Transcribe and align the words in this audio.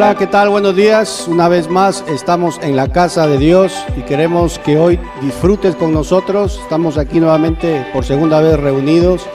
Hola, 0.00 0.14
¿qué 0.14 0.28
tal? 0.28 0.48
Buenos 0.48 0.76
días. 0.76 1.26
Una 1.26 1.48
vez 1.48 1.68
más 1.68 2.04
estamos 2.06 2.60
en 2.62 2.76
la 2.76 2.92
casa 2.92 3.26
de 3.26 3.36
Dios 3.36 3.74
y 3.96 4.02
queremos 4.02 4.60
que 4.60 4.78
hoy 4.78 4.96
disfrutes 5.20 5.74
con 5.74 5.92
nosotros. 5.92 6.60
Estamos 6.62 6.96
aquí 6.98 7.18
nuevamente 7.18 7.84
por 7.92 8.04
segunda 8.04 8.40
vez 8.40 8.60
reunidos 8.60 9.26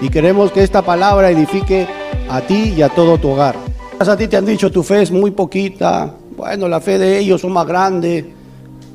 y 0.00 0.08
queremos 0.08 0.50
que 0.50 0.64
esta 0.64 0.82
palabra 0.82 1.30
edifique 1.30 1.86
a 2.28 2.40
ti 2.40 2.74
y 2.76 2.82
a 2.82 2.88
todo 2.88 3.16
tu 3.18 3.28
hogar. 3.28 3.54
A 4.00 4.16
ti 4.16 4.26
te 4.26 4.36
han 4.36 4.44
dicho 4.44 4.72
tu 4.72 4.82
fe 4.82 5.02
es 5.02 5.12
muy 5.12 5.30
poquita. 5.30 6.12
Bueno, 6.36 6.66
la 6.66 6.80
fe 6.80 6.98
de 6.98 7.20
ellos 7.20 7.40
son 7.40 7.52
más 7.52 7.68
grande. 7.68 8.28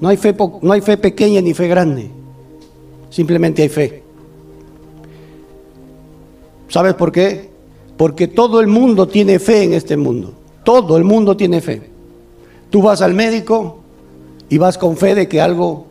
No 0.02 0.09
hay 0.09 0.17
fe, 0.17 0.35
no 0.61 0.73
hay 0.73 0.81
fe 0.81 0.97
pequeña 0.97 1.39
ni 1.39 1.53
fe 1.53 1.69
grande. 1.69 2.11
Simplemente 3.09 3.61
hay 3.61 3.69
fe. 3.69 4.03
¿Sabes 6.67 6.95
por 6.95 7.13
qué? 7.13 7.49
Porque 7.95 8.27
todo 8.27 8.59
el 8.59 8.67
mundo 8.67 9.08
tiene 9.08 9.39
fe 9.39 9.63
en 9.63 9.71
este 9.71 9.95
mundo. 9.95 10.33
Todo 10.67 10.98
el 10.98 11.05
mundo 11.05 11.38
tiene 11.38 11.62
fe. 11.62 11.81
Tú 12.70 12.81
vas 12.81 13.02
al 13.02 13.13
médico 13.13 13.77
y 14.49 14.58
vas 14.58 14.77
con 14.77 14.98
fe 14.98 15.16
de 15.16 15.30
que 15.30 15.39
algo 15.39 15.88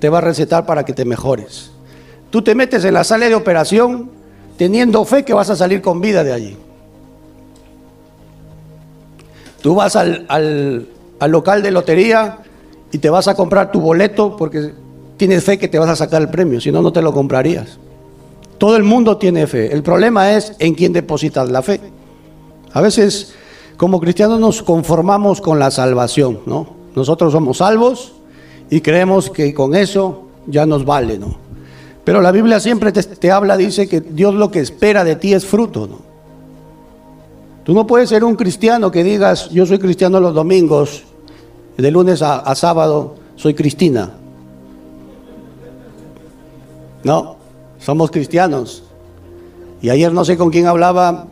te 0.00 0.10
va 0.10 0.18
a 0.18 0.20
recetar 0.20 0.66
para 0.66 0.84
que 0.84 0.92
te 0.92 1.06
mejores. 1.06 1.70
Tú 2.28 2.42
te 2.42 2.54
metes 2.54 2.84
en 2.84 2.92
la 2.92 3.04
sala 3.04 3.26
de 3.26 3.34
operación 3.34 4.10
teniendo 4.58 5.02
fe 5.06 5.24
que 5.24 5.32
vas 5.32 5.48
a 5.48 5.56
salir 5.56 5.80
con 5.80 6.02
vida 6.02 6.24
de 6.24 6.34
allí. 6.34 6.58
Tú 9.62 9.74
vas 9.74 9.96
al, 9.96 10.26
al 10.28 11.30
local 11.30 11.62
de 11.62 11.70
lotería 11.70 12.40
y 12.92 12.98
te 12.98 13.08
vas 13.08 13.28
a 13.28 13.34
comprar 13.34 13.72
tu 13.72 13.80
boleto 13.80 14.36
porque 14.36 14.74
tienes 15.16 15.42
fe 15.42 15.56
que 15.56 15.68
te 15.68 15.78
vas 15.78 15.88
a 15.88 15.96
sacar 15.96 16.20
el 16.20 16.28
premio, 16.28 16.60
si 16.60 16.70
no, 16.70 16.82
no 16.82 16.92
te 16.92 17.00
lo 17.00 17.14
comprarías. 17.14 17.78
Todo 18.58 18.76
el 18.76 18.82
mundo 18.82 19.16
tiene 19.16 19.46
fe. 19.46 19.72
El 19.72 19.82
problema 19.82 20.34
es 20.34 20.52
en 20.58 20.74
quién 20.74 20.92
depositas 20.92 21.48
la 21.48 21.62
fe. 21.62 21.80
A 22.74 22.82
veces, 22.82 23.32
como 23.78 24.00
cristianos, 24.00 24.40
nos 24.40 24.60
conformamos 24.60 25.40
con 25.40 25.60
la 25.60 25.70
salvación, 25.70 26.40
¿no? 26.46 26.66
Nosotros 26.96 27.32
somos 27.32 27.58
salvos 27.58 28.12
y 28.68 28.80
creemos 28.80 29.30
que 29.30 29.54
con 29.54 29.76
eso 29.76 30.24
ya 30.48 30.66
nos 30.66 30.84
vale, 30.84 31.16
¿no? 31.16 31.36
Pero 32.04 32.20
la 32.20 32.32
Biblia 32.32 32.58
siempre 32.58 32.90
te, 32.90 33.30
habla, 33.30 33.56
dice 33.56 33.88
que 33.88 34.00
Dios 34.00 34.34
lo 34.34 34.50
que 34.50 34.58
espera 34.58 35.04
de 35.04 35.14
ti 35.14 35.32
es 35.32 35.46
fruto, 35.46 35.86
¿no? 35.86 36.00
Tú 37.62 37.72
no 37.72 37.86
puedes 37.86 38.08
ser 38.08 38.24
un 38.24 38.34
cristiano 38.34 38.90
que 38.90 39.04
digas, 39.04 39.48
yo 39.50 39.64
soy 39.64 39.78
cristiano 39.78 40.18
los 40.18 40.34
domingos, 40.34 41.04
de 41.76 41.90
lunes 41.92 42.20
a, 42.20 42.40
a 42.40 42.56
sábado 42.56 43.14
soy 43.36 43.54
Cristina. 43.54 44.10
No, 47.04 47.36
somos 47.78 48.10
cristianos. 48.10 48.82
Y 49.80 49.90
ayer 49.90 50.12
no 50.12 50.24
sé 50.24 50.36
con 50.36 50.50
quién 50.50 50.66
hablaba 50.66 51.28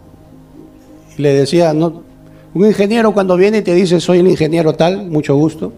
y 1.18 1.22
le 1.22 1.32
decía, 1.32 1.74
no, 1.74 2.06
un 2.56 2.66
ingeniero 2.66 3.12
cuando 3.12 3.36
viene 3.36 3.60
te 3.60 3.74
dice 3.74 4.00
soy 4.00 4.20
el 4.20 4.28
ingeniero 4.28 4.72
tal, 4.72 5.04
mucho 5.10 5.36
gusto. 5.36 5.72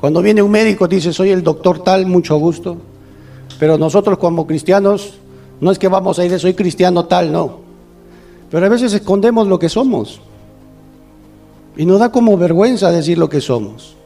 Cuando 0.00 0.22
viene 0.22 0.42
un 0.42 0.50
médico 0.52 0.86
dice 0.86 1.12
soy 1.12 1.30
el 1.30 1.42
doctor 1.42 1.82
tal, 1.82 2.06
mucho 2.06 2.38
gusto. 2.38 2.76
Pero 3.58 3.76
nosotros 3.76 4.16
como 4.16 4.46
cristianos 4.46 5.14
no 5.60 5.72
es 5.72 5.78
que 5.80 5.88
vamos 5.88 6.20
a 6.20 6.24
ir 6.24 6.30
de 6.30 6.38
soy 6.38 6.54
cristiano 6.54 7.06
tal, 7.06 7.32
no. 7.32 7.58
Pero 8.48 8.64
a 8.64 8.68
veces 8.68 8.92
escondemos 8.92 9.48
lo 9.48 9.58
que 9.58 9.68
somos. 9.68 10.20
Y 11.76 11.84
nos 11.84 11.98
da 11.98 12.12
como 12.12 12.36
vergüenza 12.36 12.92
decir 12.92 13.18
lo 13.18 13.28
que 13.28 13.40
somos. 13.40 13.96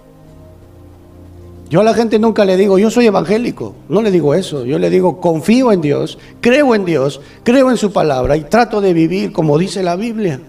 Yo 1.68 1.82
a 1.82 1.84
la 1.84 1.92
gente 1.92 2.18
nunca 2.18 2.46
le 2.46 2.56
digo, 2.56 2.78
yo 2.78 2.90
soy 2.90 3.06
evangélico, 3.06 3.74
no 3.90 4.00
le 4.00 4.10
digo 4.10 4.32
eso, 4.32 4.64
yo 4.64 4.78
le 4.78 4.88
digo, 4.88 5.20
confío 5.20 5.72
en 5.72 5.82
Dios, 5.82 6.18
creo 6.40 6.74
en 6.74 6.86
Dios, 6.86 7.20
creo 7.42 7.70
en 7.70 7.76
su 7.76 7.92
palabra 7.92 8.36
y 8.38 8.44
trato 8.44 8.80
de 8.80 8.94
vivir 8.94 9.32
como 9.32 9.58
dice 9.58 9.82
la 9.82 9.96
Biblia. 9.96 10.40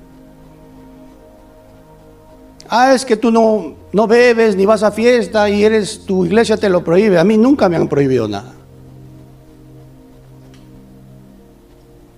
Ah, 2.69 2.93
es 2.93 3.05
que 3.05 3.15
tú 3.15 3.31
no, 3.31 3.75
no 3.91 4.07
bebes 4.07 4.55
ni 4.55 4.65
vas 4.65 4.83
a 4.83 4.91
fiesta 4.91 5.49
y 5.49 5.63
eres 5.63 6.05
tu 6.05 6.25
iglesia 6.25 6.57
te 6.57 6.69
lo 6.69 6.83
prohíbe. 6.83 7.19
A 7.19 7.23
mí 7.23 7.37
nunca 7.37 7.69
me 7.69 7.75
han 7.75 7.87
prohibido 7.87 8.27
nada. 8.27 8.53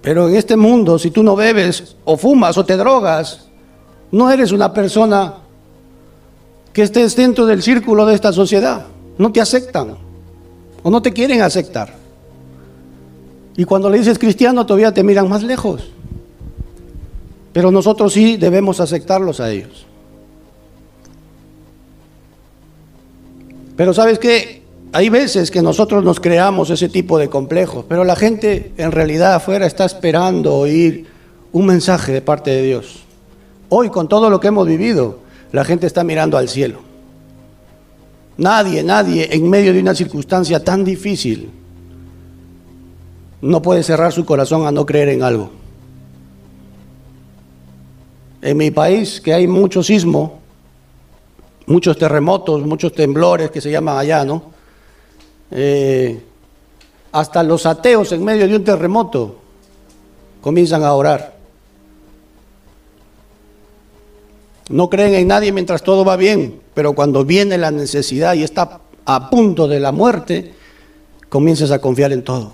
Pero 0.01 0.29
en 0.29 0.35
este 0.35 0.55
mundo, 0.55 0.97
si 0.97 1.11
tú 1.11 1.21
no 1.21 1.35
bebes 1.35 1.95
o 2.05 2.15
fumas 2.15 2.57
o 2.57 2.65
te 2.65 2.77
drogas, 2.77 3.47
no 4.11 4.31
eres 4.31 4.51
una 4.51 4.73
persona 4.73 5.33
que 6.71 6.83
estés 6.83 7.15
dentro 7.15 7.45
del 7.45 7.61
círculo 7.61 8.05
de 8.05 8.15
esta 8.15 8.31
sociedad. 8.31 8.85
No 9.17 9.31
te 9.31 9.41
aceptan 9.41 9.97
o 10.83 10.89
no 10.89 11.01
te 11.01 11.11
quieren 11.11 11.41
aceptar. 11.41 11.93
Y 13.57 13.65
cuando 13.65 13.89
le 13.89 13.97
dices 13.97 14.19
cristiano 14.19 14.65
todavía 14.65 14.93
te 14.93 15.03
miran 15.03 15.27
más 15.27 15.41
lejos. 15.41 15.89
Pero 17.51 17.71
nosotros 17.71 18.13
sí 18.13 18.37
debemos 18.37 18.79
aceptarlos 18.79 19.39
a 19.39 19.51
ellos. 19.51 19.86
Pero 23.77 23.93
sabes 23.93 24.17
qué? 24.19 24.63
Hay 24.91 25.09
veces 25.09 25.51
que 25.51 25.61
nosotros 25.61 26.03
nos 26.03 26.19
creamos 26.19 26.71
ese 26.71 26.89
tipo 26.89 27.19
de 27.19 27.29
complejos, 27.29 27.85
pero 27.87 28.03
la 28.03 28.15
gente 28.15 28.73
en 28.77 28.91
realidad 28.91 29.35
afuera 29.35 29.67
está 29.67 29.85
esperando 29.85 30.55
oír 30.55 31.05
un 31.51 31.67
mensaje 31.67 32.11
de 32.11 32.21
parte 32.21 32.51
de 32.51 32.63
Dios. 32.63 33.03
Hoy 33.69 33.89
con 33.89 34.09
todo 34.09 34.29
lo 34.29 34.39
que 34.39 34.47
hemos 34.47 34.67
vivido, 34.67 35.19
la 35.51 35.63
gente 35.63 35.85
está 35.85 36.03
mirando 36.03 36.37
al 36.37 36.49
cielo. 36.49 36.79
Nadie, 38.37 38.83
nadie 38.83 39.29
en 39.31 39.49
medio 39.49 39.73
de 39.73 39.79
una 39.79 39.93
circunstancia 39.93 40.63
tan 40.63 40.83
difícil 40.83 41.51
no 43.41 43.61
puede 43.61 43.83
cerrar 43.83 44.11
su 44.11 44.25
corazón 44.25 44.65
a 44.65 44.71
no 44.71 44.85
creer 44.85 45.09
en 45.09 45.21
algo. 45.21 45.51
En 48.41 48.57
mi 48.57 48.71
país, 48.71 49.21
que 49.21 49.33
hay 49.33 49.47
mucho 49.47 49.83
sismo, 49.83 50.39
muchos 51.67 51.97
terremotos, 51.97 52.65
muchos 52.65 52.93
temblores 52.93 53.51
que 53.51 53.61
se 53.61 53.69
llaman 53.69 53.97
allá, 53.97 54.25
¿no? 54.25 54.51
Eh, 55.51 56.19
hasta 57.11 57.43
los 57.43 57.65
ateos 57.65 58.11
en 58.11 58.23
medio 58.23 58.47
de 58.47 58.55
un 58.55 58.63
terremoto 58.63 59.35
comienzan 60.41 60.83
a 60.83 60.93
orar. 60.93 61.37
No 64.69 64.89
creen 64.89 65.13
en 65.13 65.27
nadie 65.27 65.51
mientras 65.51 65.83
todo 65.83 66.03
va 66.03 66.17
bien, 66.17 66.59
pero 66.73 66.93
cuando 66.93 67.23
viene 67.23 67.57
la 67.57 67.71
necesidad 67.71 68.33
y 68.33 68.43
está 68.43 68.81
a 69.05 69.29
punto 69.29 69.67
de 69.67 69.79
la 69.79 69.91
muerte, 69.91 70.53
comienzas 71.29 71.71
a 71.71 71.79
confiar 71.79 72.11
en 72.11 72.23
todo. 72.23 72.53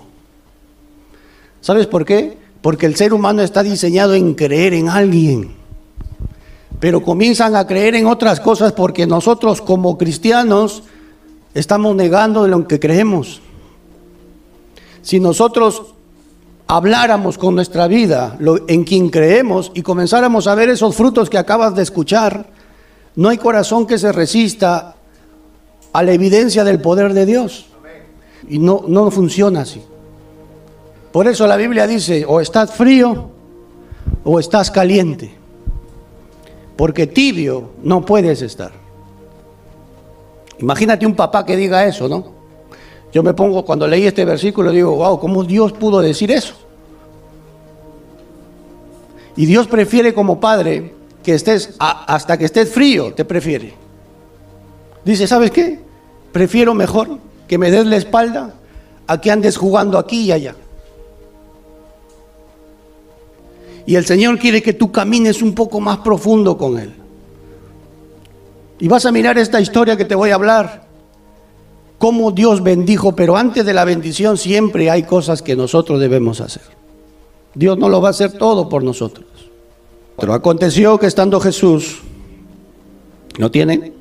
¿Sabes 1.60 1.86
por 1.86 2.04
qué? 2.04 2.36
Porque 2.62 2.86
el 2.86 2.94
ser 2.94 3.12
humano 3.12 3.42
está 3.42 3.62
diseñado 3.62 4.14
en 4.14 4.34
creer 4.34 4.74
en 4.74 4.88
alguien, 4.88 5.54
pero 6.80 7.02
comienzan 7.02 7.56
a 7.56 7.66
creer 7.66 7.94
en 7.94 8.06
otras 8.06 8.40
cosas 8.40 8.72
porque 8.72 9.06
nosotros 9.06 9.60
como 9.60 9.96
cristianos 9.96 10.82
estamos 11.54 11.94
negando 11.94 12.42
de 12.42 12.50
lo 12.50 12.66
que 12.66 12.80
creemos. 12.80 13.40
Si 15.02 15.20
nosotros 15.20 15.94
habláramos 16.66 17.38
con 17.38 17.54
nuestra 17.54 17.86
vida 17.86 18.38
en 18.68 18.84
quien 18.84 19.10
creemos 19.10 19.70
y 19.74 19.82
comenzáramos 19.82 20.46
a 20.46 20.54
ver 20.54 20.70
esos 20.70 20.94
frutos 20.96 21.30
que 21.30 21.38
acabas 21.38 21.74
de 21.74 21.82
escuchar, 21.82 22.48
no 23.16 23.28
hay 23.28 23.38
corazón 23.38 23.86
que 23.86 23.98
se 23.98 24.12
resista 24.12 24.96
a 25.92 26.02
la 26.02 26.12
evidencia 26.12 26.64
del 26.64 26.80
poder 26.80 27.14
de 27.14 27.26
Dios. 27.26 27.66
Y 28.48 28.58
no, 28.58 28.84
no 28.88 29.10
funciona 29.10 29.60
así. 29.60 29.82
Por 31.12 31.28
eso 31.28 31.46
la 31.46 31.56
Biblia 31.56 31.86
dice, 31.86 32.24
o 32.26 32.40
estás 32.40 32.72
frío 32.72 33.30
o 34.24 34.40
estás 34.40 34.70
caliente. 34.70 35.43
Porque 36.76 37.06
tibio 37.06 37.70
no 37.82 38.04
puedes 38.04 38.42
estar. 38.42 38.72
Imagínate 40.58 41.06
un 41.06 41.14
papá 41.14 41.44
que 41.44 41.56
diga 41.56 41.84
eso, 41.84 42.08
¿no? 42.08 42.32
Yo 43.12 43.22
me 43.22 43.32
pongo, 43.32 43.64
cuando 43.64 43.86
leí 43.86 44.06
este 44.06 44.24
versículo, 44.24 44.72
digo, 44.72 44.96
wow, 44.96 45.20
¿cómo 45.20 45.44
Dios 45.44 45.72
pudo 45.72 46.00
decir 46.00 46.30
eso? 46.30 46.54
Y 49.36 49.46
Dios 49.46 49.68
prefiere 49.68 50.14
como 50.14 50.40
padre 50.40 50.94
que 51.22 51.34
estés, 51.34 51.74
hasta 51.78 52.36
que 52.36 52.44
estés 52.44 52.70
frío, 52.70 53.14
te 53.14 53.24
prefiere. 53.24 53.74
Dice, 55.04 55.26
¿sabes 55.26 55.50
qué? 55.50 55.80
Prefiero 56.32 56.74
mejor 56.74 57.18
que 57.46 57.58
me 57.58 57.70
des 57.70 57.86
la 57.86 57.96
espalda 57.96 58.54
a 59.06 59.20
que 59.20 59.30
andes 59.30 59.56
jugando 59.56 59.98
aquí 59.98 60.22
y 60.22 60.32
allá. 60.32 60.56
Y 63.86 63.96
el 63.96 64.06
Señor 64.06 64.38
quiere 64.38 64.62
que 64.62 64.72
tú 64.72 64.90
camines 64.90 65.42
un 65.42 65.54
poco 65.54 65.80
más 65.80 65.98
profundo 65.98 66.56
con 66.56 66.78
Él. 66.78 66.92
Y 68.78 68.88
vas 68.88 69.06
a 69.06 69.12
mirar 69.12 69.38
esta 69.38 69.60
historia 69.60 69.96
que 69.96 70.04
te 70.04 70.14
voy 70.14 70.30
a 70.30 70.34
hablar 70.34 70.84
cómo 71.98 72.32
Dios 72.32 72.62
bendijo, 72.62 73.16
pero 73.16 73.36
antes 73.36 73.64
de 73.64 73.72
la 73.72 73.84
bendición 73.84 74.36
siempre 74.36 74.90
hay 74.90 75.04
cosas 75.04 75.40
que 75.42 75.56
nosotros 75.56 76.00
debemos 76.00 76.40
hacer. 76.40 76.62
Dios 77.54 77.78
no 77.78 77.88
lo 77.88 78.00
va 78.00 78.08
a 78.08 78.10
hacer 78.10 78.32
todo 78.32 78.68
por 78.68 78.82
nosotros. 78.82 79.24
Pero 80.18 80.34
aconteció 80.34 80.98
que 80.98 81.06
estando 81.06 81.40
Jesús, 81.40 82.02
¿no 83.38 83.50
tienen? 83.50 83.94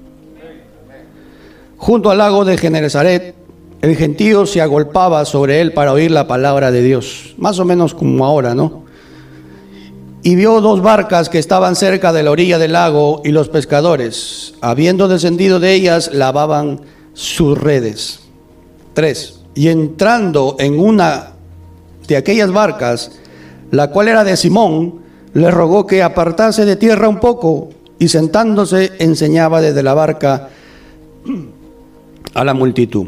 Junto 1.77 2.11
al 2.11 2.17
lago 2.17 2.45
de 2.45 2.57
Genezaret, 2.57 3.35
el 3.81 3.95
gentío 3.95 4.45
se 4.45 4.61
agolpaba 4.61 5.25
sobre 5.25 5.61
él 5.61 5.73
para 5.73 5.93
oír 5.93 6.11
la 6.11 6.27
palabra 6.27 6.71
de 6.71 6.81
Dios, 6.81 7.35
más 7.37 7.59
o 7.59 7.65
menos 7.65 7.93
como 7.93 8.25
ahora, 8.25 8.55
¿no? 8.55 8.82
Y 10.23 10.35
vio 10.35 10.61
dos 10.61 10.81
barcas 10.81 11.27
que 11.27 11.37
estaban 11.37 11.75
cerca 11.75 12.13
de 12.13 12.23
la 12.23 12.31
orilla 12.31 12.57
del 12.57 12.71
lago 12.71 13.21
y 13.25 13.29
los 13.29 13.49
pescadores, 13.49 14.53
habiendo 14.61 15.09
descendido 15.09 15.59
de 15.59 15.73
ellas, 15.73 16.11
lavaban 16.13 16.79
sus 17.13 17.57
redes. 17.57 18.21
Tres. 18.93 19.41
Y 19.53 19.67
entrando 19.67 20.55
en 20.59 20.79
una 20.79 21.33
de 22.07 22.15
aquellas 22.15 22.51
barcas, 22.51 23.11
la 23.69 23.91
cual 23.91 24.07
era 24.07 24.23
de 24.23 24.37
Simón, 24.37 25.01
le 25.33 25.51
rogó 25.51 25.85
que 25.85 26.01
apartase 26.01 26.63
de 26.63 26.77
tierra 26.77 27.09
un 27.09 27.19
poco 27.19 27.69
y 27.99 28.07
sentándose 28.07 28.93
enseñaba 28.99 29.59
desde 29.59 29.83
la 29.83 29.93
barca 29.93 30.49
a 32.33 32.43
la 32.45 32.53
multitud. 32.53 33.07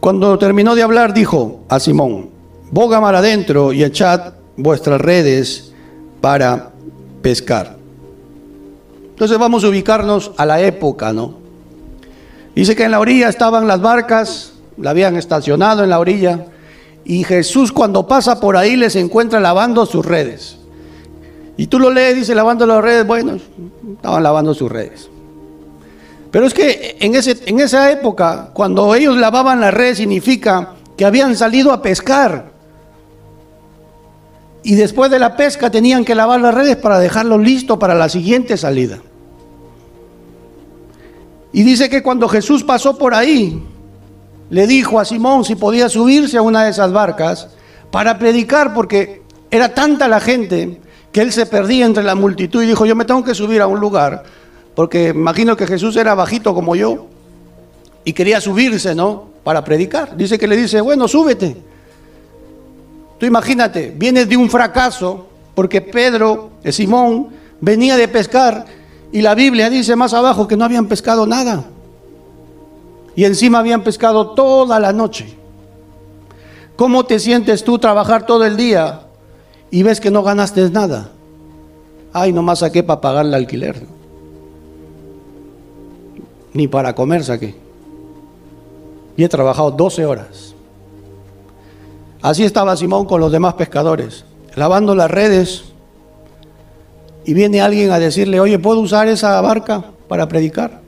Cuando 0.00 0.38
terminó 0.38 0.74
de 0.74 0.82
hablar, 0.82 1.12
dijo 1.12 1.60
a 1.68 1.78
Simón, 1.78 2.30
boga 2.70 3.06
adentro 3.06 3.72
y 3.72 3.84
echad 3.84 4.32
vuestras 4.56 5.00
redes 5.00 5.71
para 6.22 6.70
pescar. 7.20 7.76
Entonces 9.10 9.36
vamos 9.36 9.64
a 9.64 9.68
ubicarnos 9.68 10.32
a 10.38 10.46
la 10.46 10.62
época, 10.62 11.12
¿no? 11.12 11.34
Dice 12.54 12.74
que 12.74 12.84
en 12.84 12.92
la 12.92 13.00
orilla 13.00 13.28
estaban 13.28 13.66
las 13.66 13.82
barcas, 13.82 14.54
la 14.78 14.90
habían 14.90 15.16
estacionado 15.16 15.84
en 15.84 15.90
la 15.90 15.98
orilla, 15.98 16.46
y 17.04 17.24
Jesús 17.24 17.72
cuando 17.72 18.06
pasa 18.06 18.40
por 18.40 18.56
ahí 18.56 18.76
les 18.76 18.96
encuentra 18.96 19.40
lavando 19.40 19.84
sus 19.84 20.06
redes. 20.06 20.56
Y 21.56 21.66
tú 21.66 21.78
lo 21.78 21.90
lees, 21.90 22.14
dice 22.14 22.34
lavando 22.34 22.66
las 22.66 22.82
redes, 22.82 23.06
bueno, 23.06 23.38
estaban 23.96 24.22
lavando 24.22 24.54
sus 24.54 24.70
redes. 24.70 25.10
Pero 26.30 26.46
es 26.46 26.54
que 26.54 26.96
en, 27.00 27.14
ese, 27.14 27.36
en 27.46 27.60
esa 27.60 27.90
época, 27.90 28.50
cuando 28.54 28.94
ellos 28.94 29.16
lavaban 29.16 29.60
las 29.60 29.74
redes, 29.74 29.98
significa 29.98 30.74
que 30.96 31.04
habían 31.04 31.36
salido 31.36 31.72
a 31.72 31.82
pescar. 31.82 32.51
Y 34.62 34.74
después 34.76 35.10
de 35.10 35.18
la 35.18 35.36
pesca 35.36 35.70
tenían 35.70 36.04
que 36.04 36.14
lavar 36.14 36.40
las 36.40 36.54
redes 36.54 36.76
para 36.76 36.98
dejarlo 36.98 37.38
listo 37.38 37.78
para 37.78 37.94
la 37.94 38.08
siguiente 38.08 38.56
salida. 38.56 39.00
Y 41.52 41.64
dice 41.64 41.90
que 41.90 42.02
cuando 42.02 42.28
Jesús 42.28 42.62
pasó 42.62 42.96
por 42.96 43.14
ahí, 43.14 43.62
le 44.50 44.66
dijo 44.66 45.00
a 45.00 45.04
Simón 45.04 45.44
si 45.44 45.54
podía 45.54 45.88
subirse 45.88 46.38
a 46.38 46.42
una 46.42 46.64
de 46.64 46.70
esas 46.70 46.92
barcas 46.92 47.48
para 47.90 48.18
predicar, 48.18 48.72
porque 48.72 49.22
era 49.50 49.74
tanta 49.74 50.08
la 50.08 50.20
gente 50.20 50.80
que 51.10 51.20
él 51.20 51.32
se 51.32 51.44
perdía 51.44 51.84
entre 51.84 52.02
la 52.02 52.14
multitud 52.14 52.62
y 52.62 52.66
dijo, 52.66 52.86
yo 52.86 52.96
me 52.96 53.04
tengo 53.04 53.22
que 53.22 53.34
subir 53.34 53.60
a 53.60 53.66
un 53.66 53.80
lugar, 53.80 54.22
porque 54.74 55.08
imagino 55.08 55.56
que 55.56 55.66
Jesús 55.66 55.96
era 55.96 56.14
bajito 56.14 56.54
como 56.54 56.74
yo 56.74 57.08
y 58.04 58.14
quería 58.14 58.40
subirse, 58.40 58.94
¿no? 58.94 59.30
Para 59.44 59.62
predicar. 59.62 60.16
Dice 60.16 60.38
que 60.38 60.46
le 60.46 60.56
dice, 60.56 60.80
bueno, 60.80 61.06
súbete. 61.06 61.71
Tú 63.22 63.26
imagínate, 63.26 63.94
vienes 63.96 64.28
de 64.28 64.36
un 64.36 64.50
fracaso, 64.50 65.28
porque 65.54 65.80
Pedro, 65.80 66.50
Simón, 66.72 67.28
venía 67.60 67.96
de 67.96 68.08
pescar 68.08 68.64
y 69.12 69.22
la 69.22 69.36
Biblia 69.36 69.70
dice 69.70 69.94
más 69.94 70.12
abajo 70.12 70.48
que 70.48 70.56
no 70.56 70.64
habían 70.64 70.88
pescado 70.88 71.24
nada. 71.24 71.62
Y 73.14 73.22
encima 73.24 73.60
habían 73.60 73.84
pescado 73.84 74.30
toda 74.30 74.80
la 74.80 74.92
noche. 74.92 75.36
¿Cómo 76.74 77.04
te 77.04 77.20
sientes 77.20 77.62
tú 77.62 77.78
trabajar 77.78 78.26
todo 78.26 78.44
el 78.44 78.56
día 78.56 79.02
y 79.70 79.84
ves 79.84 80.00
que 80.00 80.10
no 80.10 80.24
ganaste 80.24 80.68
nada? 80.70 81.12
Ay, 82.12 82.32
nomás 82.32 82.58
saqué 82.58 82.82
para 82.82 83.00
pagar 83.00 83.26
el 83.26 83.34
alquiler. 83.34 83.86
Ni 86.54 86.66
para 86.66 86.92
comer 86.92 87.22
saqué. 87.22 87.54
Y 89.16 89.22
he 89.22 89.28
trabajado 89.28 89.70
12 89.70 90.06
horas. 90.06 90.51
Así 92.22 92.44
estaba 92.44 92.76
Simón 92.76 93.04
con 93.04 93.20
los 93.20 93.32
demás 93.32 93.54
pescadores, 93.54 94.24
lavando 94.54 94.94
las 94.94 95.10
redes. 95.10 95.64
Y 97.24 97.34
viene 97.34 97.60
alguien 97.60 97.90
a 97.90 97.98
decirle, 97.98 98.38
oye, 98.38 98.58
¿puedo 98.60 98.80
usar 98.80 99.08
esa 99.08 99.40
barca 99.40 99.84
para 100.08 100.28
predicar? 100.28 100.80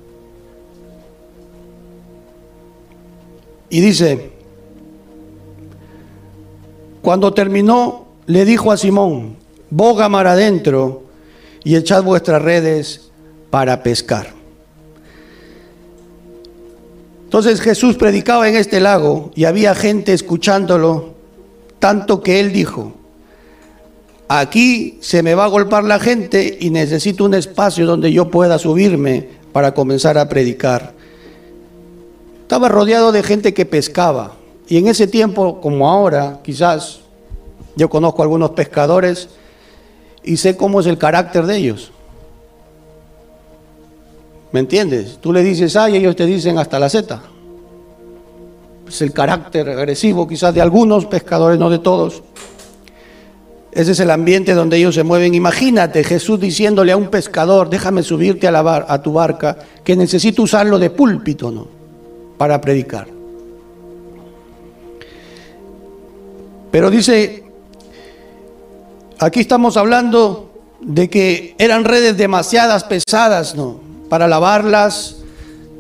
Y 3.68 3.80
dice, 3.80 4.30
cuando 7.02 7.34
terminó, 7.34 8.06
le 8.26 8.44
dijo 8.44 8.70
a 8.70 8.76
Simón, 8.76 9.36
boga 9.70 10.08
mar 10.08 10.28
adentro 10.28 11.02
y 11.64 11.74
echad 11.74 12.04
vuestras 12.04 12.40
redes 12.40 13.10
para 13.50 13.82
pescar. 13.82 14.28
Entonces 17.24 17.60
Jesús 17.60 17.96
predicaba 17.96 18.48
en 18.48 18.54
este 18.54 18.78
lago 18.78 19.32
y 19.34 19.44
había 19.44 19.74
gente 19.74 20.12
escuchándolo, 20.12 21.13
tanto 21.84 22.22
que 22.22 22.40
él 22.40 22.50
dijo, 22.50 22.94
aquí 24.26 24.96
se 25.02 25.22
me 25.22 25.34
va 25.34 25.44
a 25.44 25.48
golpar 25.48 25.84
la 25.84 25.98
gente 25.98 26.56
y 26.58 26.70
necesito 26.70 27.26
un 27.26 27.34
espacio 27.34 27.84
donde 27.84 28.10
yo 28.10 28.30
pueda 28.30 28.58
subirme 28.58 29.28
para 29.52 29.74
comenzar 29.74 30.16
a 30.16 30.26
predicar. 30.26 30.94
Estaba 32.40 32.70
rodeado 32.70 33.12
de 33.12 33.22
gente 33.22 33.52
que 33.52 33.66
pescaba 33.66 34.32
y 34.66 34.78
en 34.78 34.86
ese 34.86 35.06
tiempo, 35.06 35.60
como 35.60 35.90
ahora, 35.90 36.40
quizás 36.42 37.00
yo 37.76 37.90
conozco 37.90 38.22
a 38.22 38.24
algunos 38.24 38.52
pescadores 38.52 39.28
y 40.22 40.38
sé 40.38 40.56
cómo 40.56 40.80
es 40.80 40.86
el 40.86 40.96
carácter 40.96 41.44
de 41.44 41.58
ellos. 41.58 41.92
¿Me 44.52 44.60
entiendes? 44.60 45.18
Tú 45.20 45.34
le 45.34 45.42
dices 45.42 45.76
A 45.76 45.90
y 45.90 45.96
ellos 45.96 46.16
te 46.16 46.24
dicen 46.24 46.56
hasta 46.56 46.78
la 46.78 46.88
Z. 46.88 47.33
Es 48.88 49.02
el 49.02 49.12
carácter 49.12 49.68
agresivo 49.68 50.28
quizás 50.28 50.54
de 50.54 50.60
algunos 50.60 51.06
pescadores, 51.06 51.58
no 51.58 51.70
de 51.70 51.78
todos. 51.78 52.22
Ese 53.72 53.92
es 53.92 54.00
el 54.00 54.10
ambiente 54.10 54.54
donde 54.54 54.76
ellos 54.76 54.94
se 54.94 55.02
mueven. 55.02 55.34
Imagínate 55.34 56.04
Jesús 56.04 56.38
diciéndole 56.38 56.92
a 56.92 56.96
un 56.96 57.08
pescador, 57.08 57.68
déjame 57.68 58.02
subirte 58.02 58.46
a, 58.46 58.52
la 58.52 58.86
a 58.88 59.02
tu 59.02 59.12
barca, 59.12 59.58
que 59.82 59.96
necesito 59.96 60.42
usarlo 60.42 60.78
de 60.78 60.90
púlpito, 60.90 61.50
¿no? 61.50 61.66
Para 62.38 62.60
predicar. 62.60 63.08
Pero 66.70 66.90
dice 66.90 67.44
Aquí 69.24 69.40
estamos 69.40 69.76
hablando 69.76 70.50
de 70.80 71.08
que 71.08 71.54
eran 71.58 71.84
redes 71.84 72.16
demasiadas 72.16 72.84
pesadas, 72.84 73.54
¿no? 73.54 73.80
Para 74.10 74.26
lavarlas, 74.28 75.23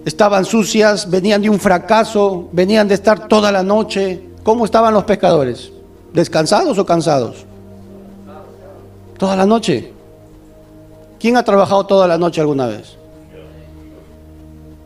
estaban 0.04 0.44
sucias, 0.44 1.10
venían 1.10 1.42
de 1.42 1.50
un 1.50 1.58
fracaso, 1.58 2.48
venían 2.52 2.88
de 2.88 2.94
estar 2.94 3.28
toda 3.28 3.50
la 3.50 3.62
noche. 3.62 4.22
¿Cómo 4.42 4.64
estaban 4.64 4.94
los 4.94 5.04
pescadores? 5.04 5.72
¿Descansados 6.12 6.78
o 6.78 6.86
cansados? 6.86 7.44
Toda 9.18 9.36
la 9.36 9.46
noche. 9.46 9.92
¿Quién 11.18 11.36
ha 11.36 11.42
trabajado 11.42 11.86
toda 11.86 12.06
la 12.06 12.18
noche 12.18 12.40
alguna 12.40 12.66
vez? 12.66 12.96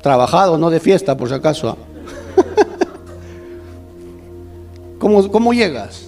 Trabajado, 0.03 0.57
no 0.57 0.71
de 0.71 0.81
fiesta, 0.81 1.17
por 1.17 1.29
si 1.29 1.35
acaso. 1.35 1.71
¿ah? 1.71 1.77
¿Cómo, 4.99 5.31
¿Cómo 5.31 5.53
llegas? 5.53 6.07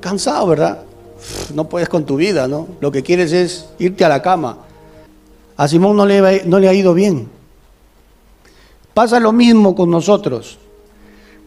Cansado, 0.00 0.46
¿verdad? 0.46 0.86
no 1.54 1.68
puedes 1.68 1.88
con 1.88 2.04
tu 2.04 2.16
vida, 2.16 2.48
¿no? 2.48 2.68
Lo 2.80 2.92
que 2.92 3.02
quieres 3.02 3.32
es 3.32 3.66
irte 3.78 4.04
a 4.04 4.08
la 4.08 4.22
cama. 4.22 4.58
A 5.56 5.68
Simón 5.68 5.96
no 5.96 6.06
le, 6.06 6.44
no 6.44 6.58
le 6.58 6.68
ha 6.68 6.74
ido 6.74 6.94
bien. 6.94 7.28
Pasa 8.96 9.20
lo 9.20 9.30
mismo 9.30 9.74
con 9.74 9.90
nosotros, 9.90 10.56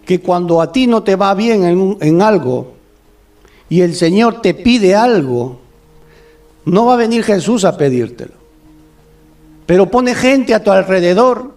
que 0.06 0.22
cuando 0.22 0.62
a 0.62 0.72
ti 0.72 0.86
no 0.86 1.02
te 1.02 1.16
va 1.16 1.34
bien 1.34 1.98
en, 2.00 2.22
algo 2.22 2.74
y 3.70 3.82
el 3.82 3.96
Señor 3.96 4.44
te 4.44 4.54
pide 4.54 4.94
algo, 4.94 5.58
no 6.66 6.86
va 6.86 6.94
a 6.94 6.98
venir 6.98 7.24
Jesús 7.24 7.66
a 7.66 7.76
pedírtelo. 7.76 8.34
Pero 9.66 9.90
pone 9.90 10.14
gente 10.14 10.54
a 10.54 10.64
tu 10.64 10.70
alrededor 10.70 11.56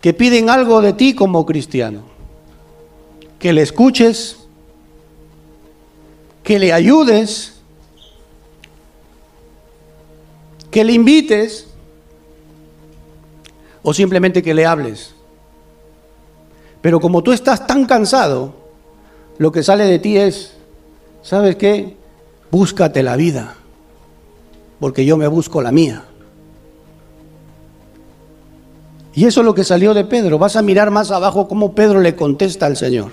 que 0.00 0.14
piden 0.14 0.48
algo 0.48 0.80
de 0.80 0.94
ti 0.94 1.14
como 1.14 1.44
cristiano. 1.44 2.00
Que 3.38 3.52
le 3.52 3.60
escuches, 3.60 4.38
que 6.42 6.58
le 6.58 6.72
ayudes, 6.72 7.60
que 10.70 10.82
le 10.82 10.94
invites 10.94 11.66
o 13.82 13.92
simplemente 13.92 14.42
que 14.42 14.54
le 14.54 14.64
hables. 14.64 15.15
Pero 16.86 17.00
como 17.00 17.20
tú 17.20 17.32
estás 17.32 17.66
tan 17.66 17.84
cansado, 17.84 18.54
lo 19.38 19.50
que 19.50 19.64
sale 19.64 19.86
de 19.86 19.98
ti 19.98 20.18
es, 20.18 20.52
¿sabes 21.20 21.56
qué? 21.56 21.96
Búscate 22.52 23.02
la 23.02 23.16
vida, 23.16 23.56
porque 24.78 25.04
yo 25.04 25.16
me 25.16 25.26
busco 25.26 25.60
la 25.60 25.72
mía. 25.72 26.04
Y 29.14 29.24
eso 29.24 29.40
es 29.40 29.44
lo 29.44 29.52
que 29.52 29.64
salió 29.64 29.94
de 29.94 30.04
Pedro. 30.04 30.38
Vas 30.38 30.54
a 30.54 30.62
mirar 30.62 30.92
más 30.92 31.10
abajo 31.10 31.48
cómo 31.48 31.72
Pedro 31.72 32.00
le 32.00 32.14
contesta 32.14 32.66
al 32.66 32.76
Señor. 32.76 33.10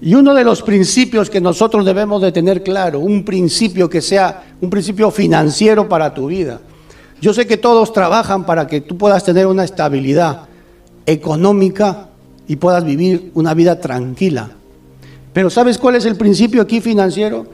Y 0.00 0.14
uno 0.14 0.32
de 0.32 0.44
los 0.44 0.62
principios 0.62 1.28
que 1.28 1.40
nosotros 1.40 1.84
debemos 1.84 2.22
de 2.22 2.30
tener 2.30 2.62
claro, 2.62 3.00
un 3.00 3.24
principio 3.24 3.90
que 3.90 4.00
sea 4.00 4.44
un 4.60 4.70
principio 4.70 5.10
financiero 5.10 5.88
para 5.88 6.14
tu 6.14 6.28
vida. 6.28 6.60
Yo 7.20 7.34
sé 7.34 7.46
que 7.46 7.56
todos 7.56 7.92
trabajan 7.92 8.46
para 8.46 8.66
que 8.66 8.80
tú 8.80 8.96
puedas 8.96 9.24
tener 9.24 9.46
una 9.46 9.64
estabilidad 9.64 10.42
económica 11.06 12.08
y 12.46 12.56
puedas 12.56 12.84
vivir 12.84 13.30
una 13.34 13.54
vida 13.54 13.80
tranquila. 13.80 14.50
Pero 15.32 15.50
¿sabes 15.50 15.78
cuál 15.78 15.96
es 15.96 16.04
el 16.04 16.16
principio 16.16 16.62
aquí 16.62 16.80
financiero? 16.80 17.46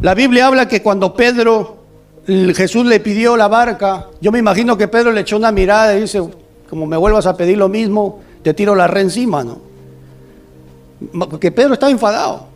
La 0.00 0.14
Biblia 0.14 0.46
habla 0.46 0.68
que 0.68 0.82
cuando 0.82 1.14
Pedro, 1.14 1.78
Jesús 2.26 2.86
le 2.86 3.00
pidió 3.00 3.36
la 3.36 3.48
barca, 3.48 4.08
yo 4.20 4.30
me 4.30 4.38
imagino 4.38 4.76
que 4.76 4.88
Pedro 4.88 5.12
le 5.12 5.22
echó 5.22 5.36
una 5.36 5.52
mirada 5.52 5.96
y 5.96 6.02
dice, 6.02 6.22
como 6.68 6.86
me 6.86 6.96
vuelvas 6.96 7.26
a 7.26 7.36
pedir 7.36 7.58
lo 7.58 7.68
mismo, 7.68 8.20
te 8.42 8.54
tiro 8.54 8.74
la 8.74 8.86
red 8.86 9.02
encima, 9.02 9.42
¿no? 9.42 9.60
Porque 11.28 11.50
Pedro 11.50 11.74
estaba 11.74 11.90
enfadado. 11.90 12.46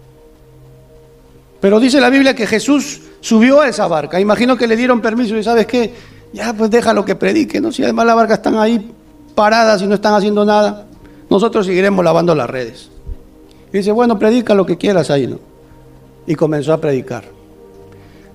Pero 1.61 1.81
dice 1.81 2.01
la 2.01 2.11
Biblia 2.11 2.35
que 2.35 2.47
Jesús 2.47 3.01
subió 3.21 3.61
a 3.61 3.69
esa 3.69 3.87
barca. 3.87 4.21
Imagino 4.21 4.57
que 4.57 4.67
le 4.67 4.77
dieron 4.77 5.01
permiso 5.01 5.37
y 5.37 5.45
sabes 5.45 5.67
qué, 5.67 5.93
ya 6.33 6.53
pues 6.55 6.71
déjalo 6.71 7.05
que 7.05 7.15
predique, 7.15 7.61
¿no? 7.61 7.73
Si 7.73 7.83
además 7.83 8.07
las 8.07 8.17
barcas 8.17 8.39
están 8.39 8.57
ahí 8.57 8.93
paradas 9.35 9.83
y 9.83 9.87
no 9.87 9.95
están 9.95 10.15
haciendo 10.15 10.45
nada, 10.45 10.87
nosotros 11.29 11.67
seguiremos 11.67 12.05
lavando 12.05 12.35
las 12.35 12.49
redes. 12.49 12.91
Y 13.73 13.79
dice, 13.79 13.93
bueno, 13.93 14.19
predica 14.19 14.55
lo 14.55 14.67
que 14.67 14.77
quieras 14.77 15.11
ahí, 15.11 15.27
¿no? 15.27 15.39
Y 16.27 16.35
comenzó 16.35 16.73
a 16.73 16.81
predicar. 16.81 17.25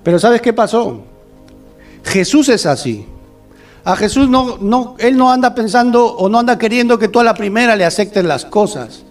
Pero 0.02 0.18
¿sabes 0.18 0.40
qué 0.40 0.52
pasó? 0.52 1.02
Jesús 2.04 2.48
es 2.48 2.66
así. 2.66 3.06
A 3.84 3.96
Jesús 3.96 4.28
no, 4.28 4.58
no, 4.58 4.96
él 4.98 5.16
no 5.16 5.30
anda 5.32 5.54
pensando 5.54 6.06
o 6.06 6.28
no 6.28 6.38
anda 6.38 6.58
queriendo 6.58 6.98
que 6.98 7.08
tú 7.08 7.20
a 7.20 7.24
la 7.24 7.34
primera 7.34 7.76
le 7.76 7.84
aceptes 7.84 8.24
las 8.24 8.44
cosas, 8.44 9.02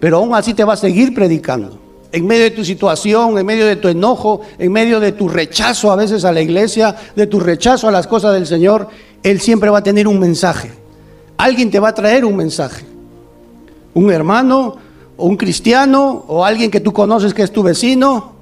pero 0.00 0.18
aún 0.18 0.34
así 0.34 0.54
te 0.54 0.64
va 0.64 0.74
a 0.74 0.76
seguir 0.76 1.14
predicando. 1.14 1.78
En 2.12 2.26
medio 2.26 2.44
de 2.44 2.50
tu 2.50 2.64
situación, 2.64 3.38
en 3.38 3.46
medio 3.46 3.66
de 3.66 3.76
tu 3.76 3.88
enojo, 3.88 4.42
en 4.58 4.70
medio 4.70 5.00
de 5.00 5.12
tu 5.12 5.28
rechazo 5.28 5.90
a 5.90 5.96
veces 5.96 6.24
a 6.26 6.32
la 6.32 6.42
iglesia, 6.42 6.94
de 7.16 7.26
tu 7.26 7.40
rechazo 7.40 7.88
a 7.88 7.90
las 7.90 8.06
cosas 8.06 8.34
del 8.34 8.46
Señor, 8.46 8.88
Él 9.22 9.40
siempre 9.40 9.70
va 9.70 9.78
a 9.78 9.82
tener 9.82 10.06
un 10.06 10.18
mensaje. 10.18 10.70
Alguien 11.38 11.70
te 11.70 11.80
va 11.80 11.88
a 11.88 11.94
traer 11.94 12.26
un 12.26 12.36
mensaje. 12.36 12.84
Un 13.94 14.12
hermano, 14.12 14.76
o 15.16 15.26
un 15.26 15.36
cristiano, 15.36 16.24
o 16.28 16.44
alguien 16.44 16.70
que 16.70 16.80
tú 16.80 16.92
conoces 16.92 17.32
que 17.32 17.42
es 17.42 17.50
tu 17.50 17.62
vecino. 17.62 18.32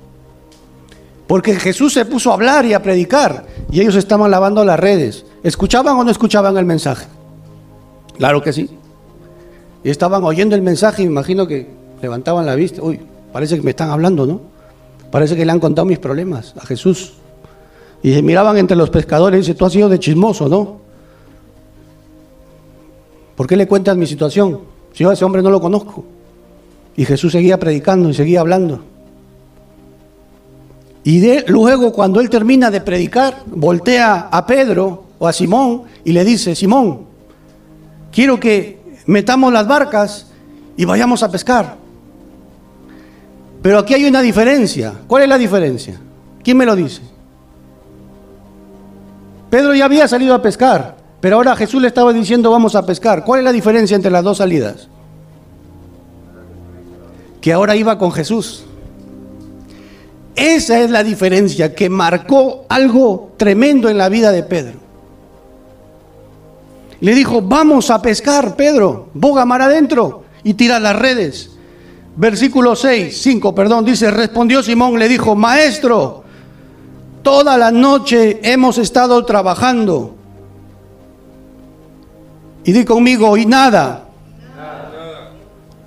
Porque 1.28 1.54
Jesús 1.54 1.92
se 1.92 2.04
puso 2.04 2.32
a 2.32 2.34
hablar 2.34 2.66
y 2.66 2.74
a 2.74 2.82
predicar, 2.82 3.46
y 3.70 3.80
ellos 3.80 3.94
estaban 3.94 4.32
lavando 4.32 4.64
las 4.64 4.80
redes. 4.80 5.24
¿Escuchaban 5.44 5.96
o 5.96 6.02
no 6.02 6.10
escuchaban 6.10 6.56
el 6.56 6.64
mensaje? 6.64 7.06
Claro 8.18 8.42
que 8.42 8.52
sí. 8.52 8.68
Y 9.84 9.90
estaban 9.90 10.24
oyendo 10.24 10.56
el 10.56 10.62
mensaje, 10.62 11.04
imagino 11.04 11.46
que 11.46 11.68
levantaban 12.02 12.46
la 12.46 12.56
vista. 12.56 12.82
Uy, 12.82 12.98
parece 13.32 13.56
que 13.56 13.62
me 13.62 13.70
están 13.70 13.90
hablando, 13.90 14.26
¿no? 14.26 14.40
Parece 15.10 15.36
que 15.36 15.44
le 15.44 15.52
han 15.52 15.60
contado 15.60 15.86
mis 15.86 15.98
problemas 15.98 16.54
a 16.58 16.64
Jesús. 16.66 17.14
Y 18.02 18.14
se 18.14 18.22
miraban 18.22 18.56
entre 18.56 18.76
los 18.76 18.90
pescadores 18.90 19.38
y 19.38 19.40
dice, 19.40 19.54
tú 19.54 19.64
has 19.64 19.72
sido 19.72 19.88
de 19.88 19.98
chismoso, 19.98 20.48
¿no? 20.48 20.78
¿Por 23.36 23.46
qué 23.46 23.56
le 23.56 23.66
cuentas 23.66 23.96
mi 23.96 24.06
situación? 24.06 24.60
Si 24.92 25.04
yo 25.04 25.10
a 25.10 25.14
ese 25.14 25.24
hombre 25.24 25.42
no 25.42 25.50
lo 25.50 25.60
conozco. 25.60 26.04
Y 26.96 27.04
Jesús 27.04 27.32
seguía 27.32 27.58
predicando 27.58 28.08
y 28.10 28.14
seguía 28.14 28.40
hablando. 28.40 28.80
Y 31.02 31.20
de, 31.20 31.44
luego 31.48 31.92
cuando 31.92 32.20
él 32.20 32.28
termina 32.28 32.70
de 32.70 32.80
predicar, 32.80 33.42
voltea 33.46 34.28
a 34.30 34.46
Pedro 34.46 35.04
o 35.18 35.26
a 35.26 35.32
Simón 35.32 35.84
y 36.04 36.12
le 36.12 36.24
dice, 36.24 36.54
Simón, 36.54 37.06
quiero 38.12 38.38
que 38.38 38.78
metamos 39.06 39.52
las 39.52 39.66
barcas 39.66 40.26
y 40.76 40.84
vayamos 40.84 41.22
a 41.22 41.30
pescar. 41.30 41.76
Pero 43.62 43.78
aquí 43.78 43.94
hay 43.94 44.06
una 44.06 44.22
diferencia. 44.22 44.94
¿Cuál 45.06 45.24
es 45.24 45.28
la 45.28 45.38
diferencia? 45.38 46.00
¿Quién 46.42 46.56
me 46.56 46.66
lo 46.66 46.74
dice? 46.74 47.02
Pedro 49.50 49.74
ya 49.74 49.84
había 49.84 50.06
salido 50.06 50.34
a 50.34 50.42
pescar, 50.42 50.96
pero 51.20 51.36
ahora 51.36 51.56
Jesús 51.56 51.82
le 51.82 51.88
estaba 51.88 52.12
diciendo 52.12 52.50
vamos 52.50 52.74
a 52.74 52.86
pescar. 52.86 53.24
¿Cuál 53.24 53.40
es 53.40 53.44
la 53.44 53.52
diferencia 53.52 53.96
entre 53.96 54.10
las 54.10 54.24
dos 54.24 54.38
salidas? 54.38 54.88
Que 57.40 57.52
ahora 57.52 57.74
iba 57.74 57.98
con 57.98 58.12
Jesús. 58.12 58.64
Esa 60.36 60.80
es 60.80 60.90
la 60.90 61.02
diferencia 61.02 61.74
que 61.74 61.90
marcó 61.90 62.64
algo 62.68 63.32
tremendo 63.36 63.88
en 63.88 63.98
la 63.98 64.08
vida 64.08 64.30
de 64.30 64.42
Pedro. 64.42 64.78
Le 67.00 67.14
dijo, 67.14 67.42
vamos 67.42 67.90
a 67.90 68.00
pescar, 68.00 68.56
Pedro, 68.56 69.08
boga 69.14 69.44
mar 69.44 69.62
adentro 69.62 70.24
y 70.44 70.54
tira 70.54 70.78
las 70.78 70.96
redes. 70.96 71.49
Versículo 72.20 72.76
6, 72.76 73.18
5, 73.18 73.54
perdón, 73.54 73.82
dice, 73.82 74.10
respondió 74.10 74.62
Simón, 74.62 74.98
le 74.98 75.08
dijo, 75.08 75.34
maestro, 75.34 76.22
toda 77.22 77.56
la 77.56 77.70
noche 77.70 78.40
hemos 78.42 78.76
estado 78.76 79.24
trabajando. 79.24 80.16
Y 82.62 82.72
di 82.72 82.84
conmigo, 82.84 83.38
y 83.38 83.46
nada, 83.46 84.04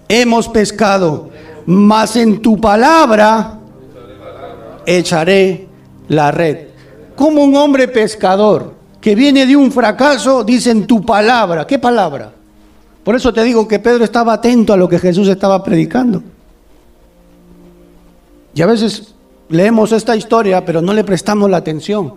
hemos 0.08 0.50
pescado, 0.50 1.30
mas 1.68 2.16
en 2.16 2.42
tu 2.42 2.60
palabra 2.60 3.60
echaré 4.88 5.68
la 6.08 6.32
red. 6.32 6.70
Como 7.16 7.44
un 7.44 7.56
hombre 7.56 7.88
pescador 7.88 8.74
que 9.00 9.14
viene 9.14 9.46
de 9.46 9.56
un 9.56 9.72
fracaso, 9.72 10.44
dicen 10.44 10.88
tu 10.88 11.06
palabra. 11.06 11.68
¿Qué 11.68 11.78
palabra? 11.78 12.34
Por 13.04 13.16
eso 13.16 13.34
te 13.34 13.44
digo 13.44 13.68
que 13.68 13.80
Pedro 13.80 14.04
estaba 14.04 14.34
atento 14.34 14.74
a 14.74 14.78
lo 14.78 14.88
que 14.88 15.00
Jesús 15.00 15.28
estaba 15.28 15.64
predicando. 15.64 16.24
Y 18.56 18.62
a 18.62 18.66
veces 18.66 19.14
leemos 19.50 19.92
esta 19.92 20.16
historia, 20.16 20.64
pero 20.64 20.82
no 20.82 20.94
le 20.94 21.04
prestamos 21.04 21.50
la 21.50 21.58
atención. 21.58 22.14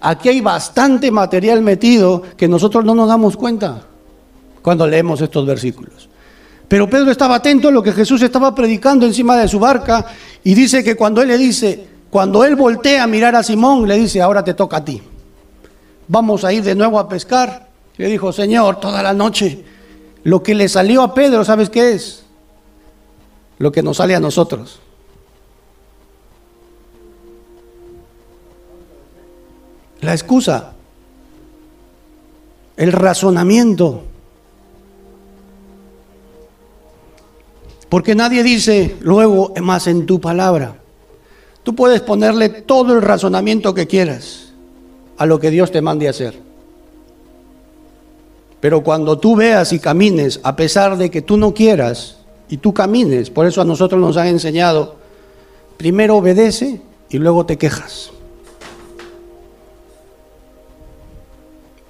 Aquí 0.00 0.28
hay 0.28 0.40
bastante 0.40 1.10
material 1.10 1.62
metido 1.62 2.22
que 2.36 2.48
nosotros 2.48 2.84
no 2.84 2.94
nos 2.94 3.08
damos 3.08 3.36
cuenta 3.36 3.82
cuando 4.62 4.86
leemos 4.86 5.20
estos 5.20 5.46
versículos. 5.46 6.08
Pero 6.66 6.88
Pedro 6.88 7.10
estaba 7.10 7.36
atento 7.36 7.68
a 7.68 7.72
lo 7.72 7.82
que 7.82 7.92
Jesús 7.92 8.22
estaba 8.22 8.54
predicando 8.54 9.06
encima 9.06 9.36
de 9.36 9.46
su 9.46 9.58
barca 9.58 10.06
y 10.42 10.54
dice 10.54 10.82
que 10.82 10.96
cuando 10.96 11.22
él 11.22 11.28
le 11.28 11.38
dice, 11.38 11.86
cuando 12.10 12.44
él 12.44 12.56
voltea 12.56 13.04
a 13.04 13.06
mirar 13.06 13.36
a 13.36 13.42
Simón, 13.42 13.86
le 13.86 13.96
dice, 13.96 14.20
ahora 14.20 14.42
te 14.42 14.54
toca 14.54 14.78
a 14.78 14.84
ti 14.84 15.00
vamos 16.08 16.44
a 16.44 16.52
ir 16.52 16.62
de 16.62 16.74
nuevo 16.74 16.98
a 16.98 17.08
pescar. 17.08 17.68
Le 17.96 18.08
dijo, 18.08 18.32
Señor, 18.32 18.80
toda 18.80 19.02
la 19.02 19.12
noche. 19.12 19.64
Lo 20.24 20.42
que 20.42 20.54
le 20.54 20.68
salió 20.68 21.02
a 21.02 21.14
Pedro, 21.14 21.44
¿sabes 21.44 21.70
qué 21.70 21.92
es? 21.92 22.24
Lo 23.58 23.70
que 23.70 23.82
nos 23.82 23.98
sale 23.98 24.14
a 24.14 24.20
nosotros. 24.20 24.80
La 30.00 30.12
excusa, 30.12 30.72
el 32.76 32.92
razonamiento. 32.92 34.02
Porque 37.88 38.14
nadie 38.14 38.42
dice 38.42 38.96
luego 39.00 39.52
más 39.62 39.86
en 39.86 40.06
tu 40.06 40.20
palabra. 40.20 40.78
Tú 41.62 41.74
puedes 41.74 42.00
ponerle 42.00 42.48
todo 42.48 42.94
el 42.94 43.02
razonamiento 43.02 43.74
que 43.74 43.86
quieras 43.86 44.52
a 45.16 45.26
lo 45.26 45.38
que 45.38 45.50
Dios 45.50 45.70
te 45.70 45.82
mande 45.82 46.08
hacer. 46.08 46.53
Pero 48.64 48.82
cuando 48.82 49.18
tú 49.18 49.36
veas 49.36 49.74
y 49.74 49.78
camines, 49.78 50.40
a 50.42 50.56
pesar 50.56 50.96
de 50.96 51.10
que 51.10 51.20
tú 51.20 51.36
no 51.36 51.52
quieras, 51.52 52.16
y 52.48 52.56
tú 52.56 52.72
camines, 52.72 53.28
por 53.28 53.44
eso 53.44 53.60
a 53.60 53.64
nosotros 53.66 54.00
nos 54.00 54.16
han 54.16 54.28
enseñado, 54.28 54.94
primero 55.76 56.16
obedece 56.16 56.80
y 57.10 57.18
luego 57.18 57.44
te 57.44 57.58
quejas. 57.58 58.10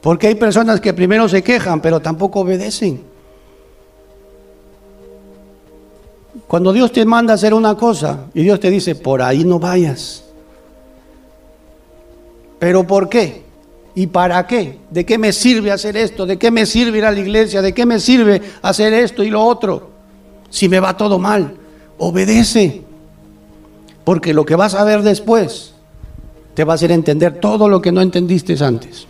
Porque 0.00 0.26
hay 0.26 0.34
personas 0.34 0.80
que 0.80 0.92
primero 0.92 1.28
se 1.28 1.44
quejan, 1.44 1.80
pero 1.80 2.00
tampoco 2.00 2.40
obedecen. 2.40 3.04
Cuando 6.48 6.72
Dios 6.72 6.90
te 6.90 7.04
manda 7.04 7.34
hacer 7.34 7.54
una 7.54 7.76
cosa 7.76 8.26
y 8.34 8.42
Dios 8.42 8.58
te 8.58 8.68
dice, 8.68 8.96
por 8.96 9.22
ahí 9.22 9.44
no 9.44 9.60
vayas, 9.60 10.24
¿Pero 12.58 12.84
por 12.84 13.08
qué? 13.08 13.43
¿Y 13.94 14.08
para 14.08 14.46
qué? 14.46 14.78
¿De 14.90 15.06
qué 15.06 15.18
me 15.18 15.32
sirve 15.32 15.70
hacer 15.70 15.96
esto? 15.96 16.26
¿De 16.26 16.36
qué 16.36 16.50
me 16.50 16.66
sirve 16.66 16.98
ir 16.98 17.04
a 17.04 17.12
la 17.12 17.20
iglesia? 17.20 17.62
¿De 17.62 17.72
qué 17.72 17.86
me 17.86 18.00
sirve 18.00 18.42
hacer 18.62 18.92
esto 18.92 19.22
y 19.22 19.30
lo 19.30 19.42
otro? 19.44 19.90
Si 20.50 20.68
me 20.68 20.80
va 20.80 20.96
todo 20.96 21.18
mal, 21.18 21.56
obedece. 21.98 22.82
Porque 24.04 24.34
lo 24.34 24.44
que 24.44 24.56
vas 24.56 24.74
a 24.74 24.84
ver 24.84 25.02
después 25.02 25.74
te 26.54 26.64
va 26.64 26.72
a 26.72 26.76
hacer 26.76 26.90
entender 26.90 27.40
todo 27.40 27.68
lo 27.68 27.80
que 27.80 27.92
no 27.92 28.00
entendiste 28.00 28.56
antes. 28.64 29.06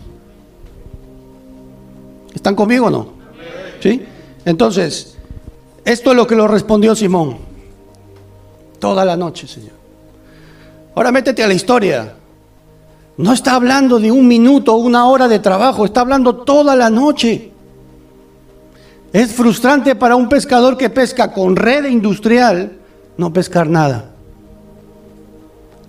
¿Están 2.33 2.55
conmigo 2.55 2.87
o 2.87 2.89
no? 2.89 3.09
¿Sí? 3.81 4.03
Entonces, 4.45 5.17
esto 5.83 6.11
es 6.11 6.17
lo 6.17 6.27
que 6.27 6.35
lo 6.35 6.47
respondió 6.47 6.95
Simón. 6.95 7.37
Toda 8.79 9.03
la 9.03 9.17
noche, 9.17 9.47
Señor. 9.47 9.73
Ahora 10.93 11.11
métete 11.11 11.43
a 11.43 11.47
la 11.47 11.53
historia. 11.53 12.13
No 13.17 13.31
está 13.31 13.55
hablando 13.55 13.99
de 13.99 14.11
un 14.11 14.27
minuto 14.27 14.75
una 14.75 15.05
hora 15.07 15.27
de 15.27 15.39
trabajo, 15.39 15.85
está 15.85 16.01
hablando 16.01 16.35
toda 16.35 16.75
la 16.75 16.89
noche. 16.89 17.51
Es 19.13 19.31
frustrante 19.31 19.95
para 19.95 20.15
un 20.15 20.27
pescador 20.27 20.77
que 20.77 20.89
pesca 20.89 21.31
con 21.31 21.55
red 21.55 21.85
industrial 21.85 22.73
no 23.17 23.31
pescar 23.31 23.67
nada. 23.67 24.11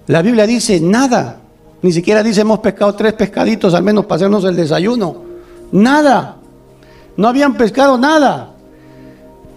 La 0.07 0.23
Biblia 0.23 0.47
dice 0.47 0.81
nada. 0.81 1.41
Ni 1.83 1.93
siquiera 1.93 2.23
dice 2.23 2.43
hemos 2.43 2.61
pescado 2.61 2.95
tres 2.95 3.13
pescaditos 3.15 3.75
al 3.75 3.83
menos 3.83 4.07
para 4.07 4.17
hacernos 4.17 4.45
el 4.45 4.55
desayuno. 4.55 5.23
Nada. 5.73 6.37
No 7.17 7.29
habían 7.29 7.55
pescado 7.55 7.99
nada. 7.99 8.53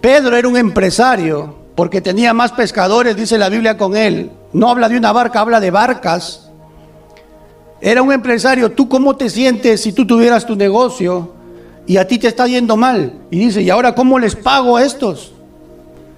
Pedro 0.00 0.36
era 0.36 0.48
un 0.48 0.56
empresario 0.56 1.54
porque 1.76 2.00
tenía 2.00 2.34
más 2.34 2.52
pescadores, 2.52 3.16
dice 3.16 3.38
la 3.38 3.48
Biblia 3.48 3.76
con 3.76 3.96
él. 3.96 4.30
No 4.52 4.68
habla 4.68 4.88
de 4.88 4.96
una 4.96 5.12
barca, 5.12 5.40
habla 5.40 5.60
de 5.60 5.70
barcas. 5.70 6.49
Era 7.80 8.02
un 8.02 8.12
empresario. 8.12 8.70
¿Tú 8.72 8.88
cómo 8.88 9.16
te 9.16 9.30
sientes 9.30 9.80
si 9.82 9.92
tú 9.92 10.06
tuvieras 10.06 10.46
tu 10.46 10.54
negocio 10.54 11.32
y 11.86 11.96
a 11.96 12.06
ti 12.06 12.18
te 12.18 12.28
está 12.28 12.46
yendo 12.46 12.76
mal? 12.76 13.14
Y 13.30 13.38
dice, 13.38 13.62
¿y 13.62 13.70
ahora 13.70 13.94
cómo 13.94 14.18
les 14.18 14.36
pago 14.36 14.76
a 14.76 14.84
estos? 14.84 15.32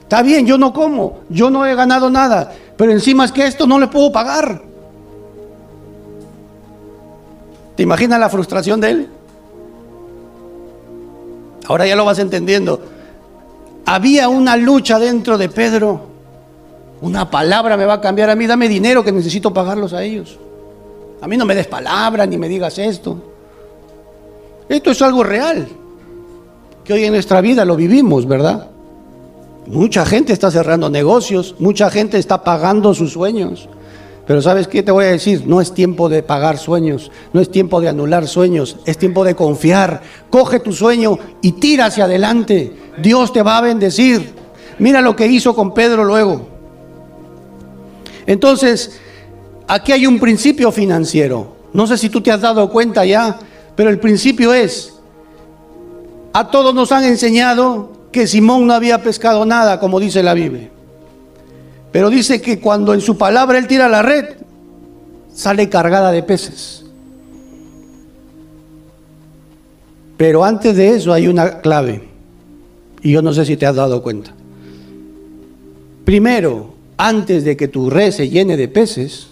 Está 0.02 0.23
bien, 0.23 0.47
yo 0.47 0.59
no 0.59 0.73
como, 0.73 1.21
yo 1.31 1.50
no 1.50 1.64
he 1.64 1.75
ganado 1.75 2.11
nada, 2.11 2.52
pero 2.76 2.92
encima 2.92 3.25
es 3.25 3.33
que 3.33 3.47
esto 3.47 3.66
no 3.66 3.78
le 3.78 3.87
puedo 3.87 4.12
pagar. 4.12 4.61
¿Te 7.76 7.83
imaginas 7.83 8.21
la 8.21 8.28
frustración 8.28 8.81
de 8.81 8.90
él? 8.90 9.09
Ahora 11.66 11.87
ya 11.87 11.97
lo 11.97 12.04
vas 12.04 12.19
entendiendo. 12.19 12.83
Había 13.87 14.28
una 14.28 14.57
lucha 14.57 14.99
dentro 14.99 15.38
de 15.38 15.49
Pedro. 15.49 16.09
Una 17.00 17.31
palabra 17.31 17.76
me 17.76 17.87
va 17.87 17.95
a 17.95 18.00
cambiar 18.00 18.28
a 18.31 18.37
mí. 18.37 18.47
Dame 18.47 18.69
dinero 18.69 19.02
que 19.02 19.12
necesito 19.12 19.54
pagarlos 19.54 19.92
a 19.92 20.02
ellos. 20.02 20.38
A 21.23 21.29
mí 21.29 21.37
no 21.37 21.47
me 21.47 21.55
des 21.55 21.69
palabra 21.69 22.26
ni 22.26 22.37
me 22.37 22.49
digas 22.49 22.79
esto. 22.79 23.17
Esto 24.69 24.91
es 24.91 25.00
algo 25.02 25.23
real. 25.23 25.69
Que 26.85 26.95
hoy 26.95 27.05
en 27.05 27.12
nuestra 27.12 27.41
vida 27.41 27.64
lo 27.64 27.76
vivimos, 27.76 28.26
¿verdad? 28.26 28.69
Mucha 29.67 30.05
gente 30.05 30.33
está 30.33 30.50
cerrando 30.50 30.91
negocios. 30.91 31.55
Mucha 31.61 31.91
gente 31.91 32.19
está 32.19 32.43
pagando 32.43 32.93
sus 32.93 33.12
sueños. 33.12 33.69
Pero 34.26 34.43
¿sabes 34.43 34.67
qué 34.67 34.83
te 34.83 34.91
voy 34.91 35.05
a 35.05 35.12
decir? 35.12 35.45
No 35.47 35.61
es 35.61 35.73
tiempo 35.73 36.09
de 36.09 36.25
pagar 36.25 36.59
sueños, 36.59 37.12
no 37.33 37.41
es 37.41 37.50
tiempo 37.50 37.81
de 37.81 37.88
anular 37.88 38.26
sueños, 38.26 38.76
es 38.85 38.99
tiempo 38.99 39.25
de 39.25 39.37
confiar. 39.37 40.02
Coge 40.29 40.59
tu 40.59 40.73
sueño 40.73 41.19
y 41.41 41.52
tira 41.52 41.87
hacia 41.87 42.05
adelante. 42.05 42.73
Dios 43.00 43.33
te 43.33 43.43
va 43.43 43.59
a 43.59 43.62
bendecir. 43.62 44.35
Mira 44.81 45.00
lo 45.00 45.14
que 45.14 45.26
hizo 45.29 45.55
con 45.55 45.73
Pedro 45.73 46.05
luego. 46.05 46.47
Entonces, 48.26 49.00
aquí 49.73 49.91
hay 49.93 50.07
un 50.07 50.21
principio 50.21 50.71
financiero. 50.71 51.57
No 51.73 51.87
sé 51.87 51.97
si 51.97 52.11
tú 52.11 52.21
te 52.21 52.31
has 52.31 52.43
dado 52.43 52.69
cuenta 52.71 53.07
ya, 53.07 53.38
pero 53.75 53.88
el 53.88 53.99
principio 53.99 54.52
es, 54.52 54.93
a 56.35 56.50
todos 56.50 56.75
nos 56.75 56.93
han 56.93 57.05
enseñado 57.05 57.91
que 58.12 58.26
Simón 58.26 58.67
no 58.67 58.75
había 58.75 59.02
pescado 59.02 59.47
nada, 59.47 59.81
como 59.81 59.99
dice 59.99 60.23
la 60.23 60.35
Biblia. 60.35 60.69
Pero 61.91 62.11
dice 62.11 62.43
que 62.43 62.61
cuando 62.61 62.93
en 62.93 63.00
su 63.00 63.17
palabra 63.17 63.57
él 63.59 63.67
tira 63.67 63.88
la 63.88 64.02
red, 64.02 64.37
sale 65.33 65.71
cargada 65.71 66.12
de 66.12 66.23
peces. 66.23 66.85
Pero 70.19 70.45
antes 70.45 70.76
de 70.76 70.95
eso 70.95 71.14
hay 71.14 71.29
una 71.29 71.61
clave. 71.62 72.09
Y 73.00 73.12
yo 73.12 73.23
no 73.23 73.33
sé 73.33 73.47
si 73.47 73.57
te 73.57 73.64
has 73.64 73.76
dado 73.76 74.02
cuenta. 74.02 74.35
Primero, 76.05 76.75
antes 76.99 77.45
de 77.45 77.57
que 77.57 77.69
tu 77.69 77.88
red 77.88 78.11
se 78.11 78.29
llene 78.29 78.59
de 78.59 78.69
peces 78.69 79.32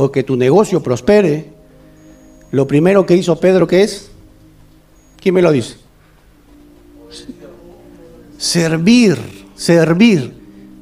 o 0.00 0.10
que 0.10 0.22
tu 0.22 0.34
negocio 0.34 0.82
prospere, 0.82 1.44
lo 2.52 2.66
primero 2.66 3.04
que 3.04 3.14
hizo 3.14 3.38
Pedro, 3.38 3.66
¿qué 3.66 3.82
es? 3.82 4.10
¿Quién 5.20 5.34
me 5.34 5.42
lo 5.42 5.52
dice? 5.52 5.76
Servir, 8.38 9.18
servir. 9.54 10.32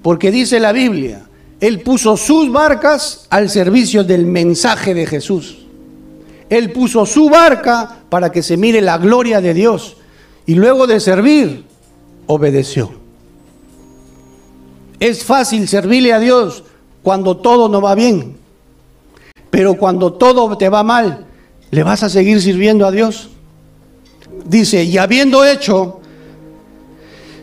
Porque 0.02 0.30
dice 0.30 0.60
la 0.60 0.70
Biblia, 0.70 1.26
Él 1.58 1.80
puso 1.80 2.16
sus 2.16 2.52
barcas 2.52 3.26
al 3.28 3.50
servicio 3.50 4.04
del 4.04 4.24
mensaje 4.24 4.94
de 4.94 5.04
Jesús. 5.04 5.66
Él 6.48 6.70
puso 6.70 7.04
su 7.04 7.28
barca 7.28 8.02
para 8.08 8.30
que 8.30 8.44
se 8.44 8.56
mire 8.56 8.80
la 8.80 8.98
gloria 8.98 9.40
de 9.40 9.52
Dios. 9.52 9.96
Y 10.46 10.54
luego 10.54 10.86
de 10.86 11.00
servir, 11.00 11.64
obedeció. 12.28 12.92
Es 15.00 15.24
fácil 15.24 15.66
servirle 15.66 16.12
a 16.12 16.20
Dios 16.20 16.62
cuando 17.02 17.36
todo 17.38 17.68
no 17.68 17.80
va 17.80 17.96
bien. 17.96 18.38
Pero 19.50 19.74
cuando 19.74 20.12
todo 20.12 20.56
te 20.56 20.68
va 20.68 20.82
mal, 20.82 21.26
¿le 21.70 21.82
vas 21.82 22.02
a 22.02 22.08
seguir 22.08 22.40
sirviendo 22.40 22.86
a 22.86 22.90
Dios? 22.90 23.30
Dice, 24.44 24.84
y 24.84 24.98
habiendo 24.98 25.44
hecho, 25.44 26.00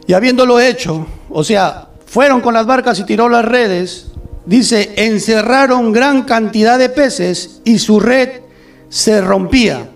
y 0.08 0.14
habiéndolo 0.14 0.60
hecho, 0.60 1.06
o 1.30 1.44
sea, 1.44 1.88
fueron 2.06 2.42
con 2.42 2.54
las 2.54 2.66
barcas 2.66 3.00
y 3.00 3.04
tiró 3.04 3.28
las 3.28 3.46
redes. 3.46 4.08
Dice, 4.46 4.94
encerraron 4.96 5.92
gran 5.92 6.24
cantidad 6.24 6.78
de 6.78 6.90
peces 6.90 7.62
y 7.64 7.80
su 7.80 8.00
red 8.00 8.42
se 8.90 9.20
rompía. 9.22 9.90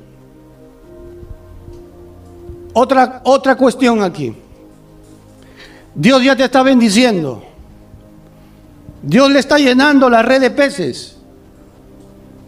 Otra, 2.74 3.22
otra 3.24 3.56
cuestión 3.56 4.02
aquí. 4.02 4.36
Dios 5.94 6.24
ya 6.24 6.36
te 6.36 6.46
está 6.46 6.64
bendiciendo. 6.64 7.44
Dios 9.02 9.32
le 9.32 9.40
está 9.40 9.58
llenando 9.58 10.10
la 10.10 10.22
red 10.22 10.42
de 10.42 10.52
peces. 10.52 11.19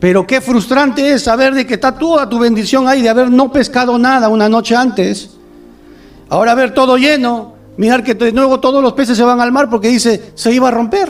Pero 0.02 0.28
qué 0.28 0.42
frustrante 0.42 1.14
es 1.14 1.22
saber 1.24 1.54
de 1.54 1.66
que 1.66 1.76
está 1.76 1.98
toda 1.98 2.28
tu 2.28 2.40
bendición 2.40 2.90
ahí, 2.90 3.02
de 3.02 3.08
haber 3.08 3.32
no 3.32 3.54
pescado 3.54 3.98
nada 3.98 4.28
una 4.28 4.50
noche 4.50 4.76
antes. 4.76 5.30
Ahora 6.28 6.56
ver 6.56 6.74
todo 6.74 6.98
lleno 6.98 7.62
Mirar 7.78 8.04
que 8.04 8.14
de 8.14 8.32
nuevo 8.32 8.60
todos 8.60 8.84
los 8.84 8.94
peces 8.94 9.18
se 9.18 9.24
van 9.24 9.40
al 9.42 9.52
mar 9.52 9.70
porque 9.70 9.88
dice, 9.88 10.32
se 10.36 10.54
iba 10.54 10.68
a 10.68 10.72
romper. 10.72 11.10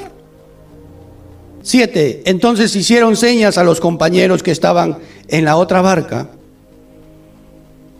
Siete, 1.63 2.23
entonces 2.25 2.75
hicieron 2.75 3.15
señas 3.15 3.57
a 3.57 3.63
los 3.63 3.79
compañeros 3.79 4.41
que 4.41 4.51
estaban 4.51 4.97
en 5.27 5.45
la 5.45 5.57
otra 5.57 5.81
barca 5.81 6.29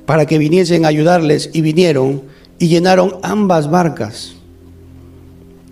para 0.06 0.26
que 0.26 0.38
viniesen 0.38 0.86
a 0.86 0.88
ayudarles 0.88 1.50
y 1.54 1.62
vinieron 1.62 2.24
y 2.60 2.68
llenaron 2.68 3.18
ambas 3.24 3.70
barcas. 3.70 4.34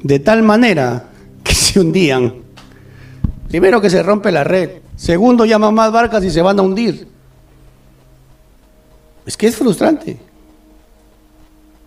De 0.04 0.20
tal 0.20 0.44
manera 0.44 1.10
que 1.44 1.54
se 1.54 1.80
hundían. 1.80 2.34
Primero 3.48 3.82
que 3.82 3.90
se 3.90 4.04
rompe 4.04 4.32
la 4.32 4.44
red. 4.44 4.70
Segundo 5.00 5.46
llaman 5.46 5.74
más 5.74 5.94
barcas 5.94 6.26
y 6.26 6.30
se 6.30 6.42
van 6.42 6.60
a 6.60 6.62
hundir. 6.62 7.08
Es 9.26 9.38
que 9.38 9.48
es 9.48 9.56
frustrante. 9.56 10.20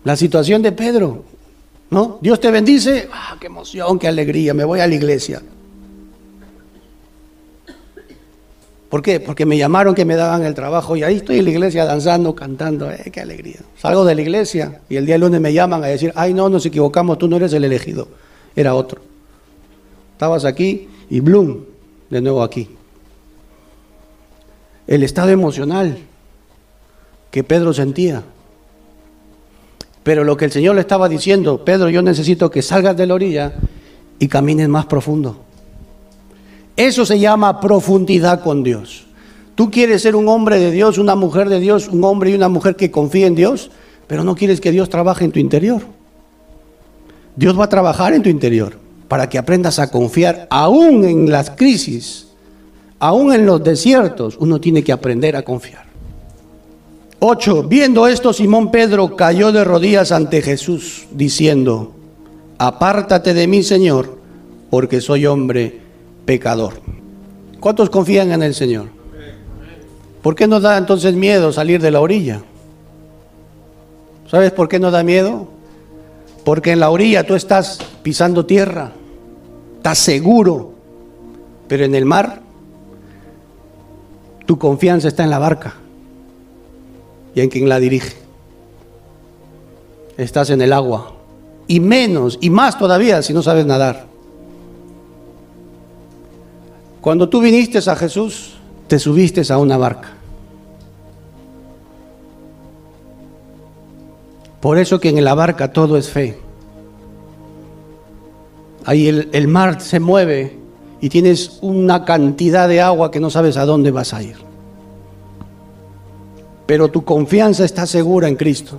La 0.03 0.15
situación 0.15 0.63
de 0.63 0.71
Pedro, 0.71 1.23
¿no? 1.91 2.17
Dios 2.21 2.39
te 2.39 2.49
bendice, 2.49 3.07
¡ah, 3.13 3.37
qué 3.39 3.45
emoción, 3.45 3.99
qué 3.99 4.07
alegría, 4.07 4.55
me 4.55 4.63
voy 4.63 4.79
a 4.79 4.87
la 4.87 4.95
iglesia. 4.95 5.43
¿Por 8.89 9.03
qué? 9.03 9.19
Porque 9.19 9.45
me 9.45 9.59
llamaron 9.59 9.93
que 9.93 10.05
me 10.05 10.15
daban 10.15 10.43
el 10.43 10.55
trabajo 10.55 10.95
y 10.95 11.03
ahí 11.03 11.17
estoy 11.17 11.37
en 11.37 11.45
la 11.45 11.51
iglesia 11.51 11.85
danzando, 11.85 12.33
cantando, 12.33 12.89
¡eh, 12.89 13.11
qué 13.11 13.21
alegría! 13.21 13.59
Salgo 13.77 14.05
de 14.05 14.15
la 14.15 14.21
iglesia 14.23 14.81
y 14.89 14.95
el 14.95 15.05
día 15.05 15.19
lunes 15.19 15.39
me 15.39 15.53
llaman 15.53 15.83
a 15.83 15.87
decir, 15.87 16.11
ay 16.15 16.33
no, 16.33 16.49
nos 16.49 16.65
equivocamos, 16.65 17.19
tú 17.19 17.27
no 17.27 17.35
eres 17.35 17.53
el 17.53 17.63
elegido, 17.63 18.07
era 18.55 18.73
otro. 18.73 19.01
Estabas 20.13 20.45
aquí 20.45 20.89
y 21.11 21.19
Bloom, 21.19 21.59
de 22.09 22.19
nuevo 22.19 22.41
aquí. 22.41 22.69
El 24.87 25.03
estado 25.03 25.29
emocional 25.29 25.97
que 27.31 27.43
Pedro 27.43 27.73
sentía. 27.73 28.23
Pero 30.03 30.23
lo 30.23 30.35
que 30.35 30.45
el 30.45 30.51
Señor 30.51 30.75
le 30.75 30.81
estaba 30.81 31.07
diciendo, 31.07 31.63
Pedro, 31.63 31.89
yo 31.89 32.01
necesito 32.01 32.51
que 32.51 32.61
salgas 32.61 32.97
de 32.97 33.07
la 33.07 33.13
orilla 33.13 33.53
y 34.19 34.27
camines 34.27 34.67
más 34.69 34.85
profundo. 34.85 35.37
Eso 36.75 37.05
se 37.05 37.19
llama 37.19 37.59
profundidad 37.61 38.41
con 38.43 38.63
Dios. 38.63 39.05
Tú 39.55 39.69
quieres 39.69 40.01
ser 40.01 40.15
un 40.15 40.27
hombre 40.27 40.59
de 40.59 40.71
Dios, 40.71 40.97
una 40.97 41.15
mujer 41.15 41.47
de 41.47 41.59
Dios, 41.59 41.87
un 41.87 42.03
hombre 42.03 42.31
y 42.31 42.33
una 42.33 42.49
mujer 42.49 42.75
que 42.75 42.91
confíe 42.91 43.27
en 43.27 43.35
Dios, 43.35 43.69
pero 44.07 44.23
no 44.23 44.35
quieres 44.35 44.59
que 44.59 44.71
Dios 44.71 44.89
trabaje 44.89 45.25
en 45.25 45.31
tu 45.31 45.39
interior. 45.39 45.81
Dios 47.35 47.59
va 47.59 47.65
a 47.65 47.69
trabajar 47.69 48.13
en 48.13 48.23
tu 48.23 48.29
interior 48.29 48.77
para 49.07 49.29
que 49.29 49.37
aprendas 49.37 49.79
a 49.79 49.91
confiar 49.91 50.47
aún 50.49 51.05
en 51.05 51.31
las 51.31 51.51
crisis, 51.51 52.22
aún 53.03 53.33
en 53.33 53.45
los 53.45 53.61
desiertos, 53.61 54.37
uno 54.39 54.61
tiene 54.61 54.81
que 54.81 54.93
aprender 54.93 55.35
a 55.35 55.41
confiar. 55.41 55.83
8. 57.19 57.63
Viendo 57.63 58.07
esto, 58.07 58.31
Simón 58.31 58.71
Pedro 58.71 59.17
cayó 59.17 59.51
de 59.51 59.65
rodillas 59.65 60.13
ante 60.13 60.41
Jesús, 60.41 61.05
diciendo, 61.11 61.91
apártate 62.57 63.33
de 63.33 63.45
mí, 63.45 63.61
Señor, 63.61 64.19
porque 64.69 65.01
soy 65.01 65.25
hombre 65.25 65.81
pecador. 66.23 66.75
¿Cuántos 67.59 67.89
confían 67.89 68.31
en 68.31 68.41
el 68.41 68.53
Señor? 68.53 68.85
¿Por 70.21 70.33
qué 70.33 70.47
nos 70.47 70.61
da 70.61 70.77
entonces 70.77 71.13
miedo 71.13 71.51
salir 71.51 71.81
de 71.81 71.91
la 71.91 71.99
orilla? 71.99 72.41
¿Sabes 74.31 74.53
por 74.53 74.69
qué 74.69 74.79
nos 74.79 74.93
da 74.93 75.03
miedo? 75.03 75.49
Porque 76.45 76.71
en 76.71 76.79
la 76.79 76.89
orilla 76.89 77.27
tú 77.27 77.35
estás 77.35 77.79
pisando 78.01 78.45
tierra, 78.45 78.93
estás 79.75 79.97
seguro, 79.97 80.71
pero 81.67 81.83
en 81.83 81.95
el 81.95 82.05
mar 82.05 82.42
tu 84.45 84.57
confianza 84.57 85.07
está 85.07 85.23
en 85.23 85.29
la 85.29 85.39
barca 85.39 85.75
y 87.35 87.41
en 87.41 87.49
quien 87.49 87.69
la 87.69 87.79
dirige. 87.79 88.15
Estás 90.17 90.49
en 90.49 90.61
el 90.61 90.73
agua. 90.73 91.13
Y 91.67 91.79
menos, 91.79 92.37
y 92.41 92.49
más 92.49 92.77
todavía 92.77 93.21
si 93.21 93.33
no 93.33 93.41
sabes 93.41 93.65
nadar. 93.65 94.05
Cuando 97.01 97.29
tú 97.29 97.41
viniste 97.41 97.79
a 97.89 97.95
Jesús, 97.95 98.55
te 98.87 98.99
subiste 98.99 99.41
a 99.51 99.57
una 99.57 99.77
barca. 99.77 100.09
Por 104.59 104.77
eso 104.77 104.99
que 104.99 105.09
en 105.09 105.23
la 105.23 105.33
barca 105.33 105.73
todo 105.73 105.97
es 105.97 106.09
fe. 106.09 106.39
ahí 108.85 109.07
el, 109.07 109.29
el 109.33 109.47
mar 109.47 109.81
se 109.81 109.99
mueve 109.99 110.62
y 111.03 111.09
tienes 111.09 111.57
una 111.59 112.05
cantidad 112.05 112.69
de 112.69 112.79
agua 112.79 113.11
que 113.11 113.19
no 113.19 113.29
sabes 113.29 113.57
a 113.57 113.65
dónde 113.65 113.91
vas 113.91 114.13
a 114.13 114.23
ir. 114.23 114.37
Pero 116.65 116.87
tu 116.91 117.03
confianza 117.03 117.65
está 117.65 117.85
segura 117.85 118.29
en 118.29 118.37
Cristo. 118.37 118.77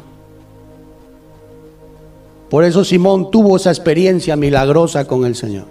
Por 2.48 2.64
eso 2.64 2.82
Simón 2.82 3.30
tuvo 3.30 3.56
esa 3.56 3.68
experiencia 3.68 4.36
milagrosa 4.36 5.06
con 5.06 5.26
el 5.26 5.34
Señor. 5.34 5.66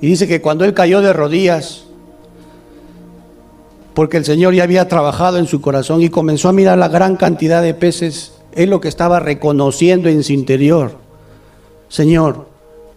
Y 0.00 0.06
dice 0.06 0.28
que 0.28 0.40
cuando 0.40 0.64
él 0.64 0.72
cayó 0.72 1.00
de 1.00 1.12
rodillas, 1.12 1.82
porque 3.92 4.18
el 4.18 4.24
Señor 4.24 4.54
ya 4.54 4.62
había 4.62 4.86
trabajado 4.86 5.36
en 5.38 5.48
su 5.48 5.60
corazón 5.60 6.00
y 6.00 6.10
comenzó 6.10 6.48
a 6.48 6.52
mirar 6.52 6.78
la 6.78 6.86
gran 6.86 7.16
cantidad 7.16 7.60
de 7.60 7.74
peces, 7.74 8.34
él 8.52 8.70
lo 8.70 8.80
que 8.80 8.86
estaba 8.86 9.18
reconociendo 9.18 10.08
en 10.08 10.22
su 10.22 10.32
interior. 10.32 10.92
Señor, 11.88 12.46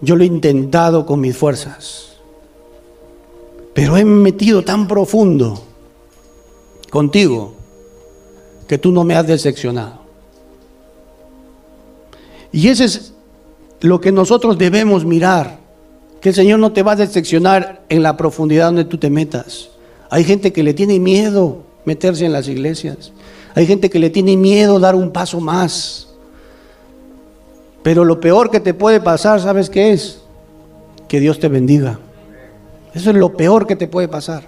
yo 0.02 0.16
lo 0.16 0.24
he 0.24 0.28
intentado 0.28 1.08
con 1.08 1.20
mis 1.20 1.36
fuerzas, 1.36 2.09
pero 3.74 3.98
he 3.98 4.06
metido 4.06 4.64
tan 4.64 4.88
profundo 4.88 5.64
contigo 6.90 7.54
que 8.68 8.78
tú 8.78 8.92
no 8.92 9.04
me 9.04 9.16
has 9.16 9.28
decepcionado. 9.28 10.00
Y 12.52 12.68
ese 12.68 12.86
es 12.86 13.14
lo 13.82 14.02
que 14.02 14.12
nosotros 14.12 14.58
debemos 14.58 15.06
mirar, 15.06 15.60
que 16.22 16.30
el 16.30 16.36
Señor 16.36 16.60
no 16.60 16.74
te 16.74 16.84
va 16.84 16.94
a 16.94 16.98
decepcionar 16.98 17.84
en 17.90 18.04
la 18.04 18.18
profundidad 18.18 18.68
donde 18.68 18.86
tú 18.86 18.98
te 18.98 19.10
metas. 19.10 19.70
Hay 20.10 20.24
gente 20.24 20.52
que 20.52 20.64
le 20.64 20.74
tiene 20.74 21.00
miedo 21.00 21.64
meterse 21.86 22.26
en 22.26 22.34
las 22.34 22.48
iglesias. 22.48 23.12
Hay 23.56 23.66
gente 23.66 23.90
que 23.90 24.00
le 24.00 24.10
tiene 24.10 24.36
miedo 24.36 24.80
dar 24.80 24.96
un 24.96 25.12
paso 25.12 25.40
más. 25.40 26.08
Pero 27.84 28.04
lo 28.04 28.20
peor 28.20 28.52
que 28.52 28.60
te 28.60 28.74
puede 28.74 29.00
pasar, 29.00 29.40
¿sabes 29.40 29.70
qué 29.70 29.94
es? 29.94 30.20
Que 31.08 31.20
Dios 31.20 31.40
te 31.40 31.48
bendiga. 31.48 32.00
Eso 32.94 33.10
es 33.12 33.16
lo 33.16 33.36
peor 33.36 33.68
que 33.68 33.76
te 33.76 33.88
puede 33.88 34.08
pasar. 34.08 34.44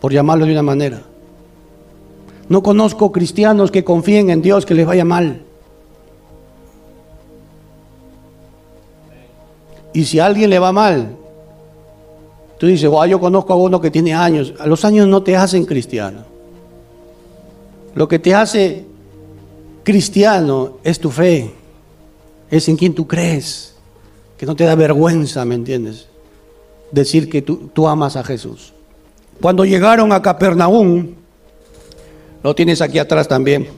Por 0.00 0.12
llamarlo 0.12 0.46
de 0.46 0.52
una 0.52 0.62
manera. 0.62 1.02
No 2.48 2.62
conozco 2.62 3.10
cristianos 3.10 3.70
que 3.70 3.84
confíen 3.84 4.30
en 4.30 4.42
Dios 4.42 4.66
que 4.66 4.74
les 4.74 4.86
vaya 4.86 5.04
mal. 5.04 5.42
Y 9.92 10.04
si 10.04 10.18
a 10.20 10.26
alguien 10.26 10.50
le 10.50 10.58
va 10.58 10.72
mal, 10.72 11.16
tú 12.58 12.66
dices, 12.66 12.90
yo 13.08 13.20
conozco 13.20 13.52
a 13.52 13.56
uno 13.56 13.80
que 13.80 13.90
tiene 13.90 14.14
años. 14.14 14.52
Los 14.64 14.84
años 14.84 15.08
no 15.08 15.22
te 15.22 15.36
hacen 15.36 15.64
cristiano. 15.64 16.24
Lo 17.94 18.06
que 18.06 18.18
te 18.18 18.34
hace 18.34 18.84
cristiano 19.82 20.78
es 20.84 21.00
tu 21.00 21.10
fe, 21.10 21.50
es 22.50 22.68
en 22.68 22.76
quien 22.76 22.94
tú 22.94 23.06
crees, 23.06 23.74
que 24.36 24.44
no 24.44 24.54
te 24.54 24.64
da 24.64 24.74
vergüenza, 24.74 25.44
¿me 25.46 25.54
entiendes? 25.54 26.06
Decir 26.90 27.28
que 27.28 27.42
tú, 27.42 27.70
tú 27.72 27.88
amas 27.88 28.16
a 28.16 28.24
Jesús. 28.24 28.72
Cuando 29.40 29.64
llegaron 29.64 30.12
a 30.12 30.22
Capernaum, 30.22 31.14
lo 32.42 32.54
tienes 32.54 32.80
aquí 32.80 32.98
atrás 32.98 33.28
también, 33.28 33.68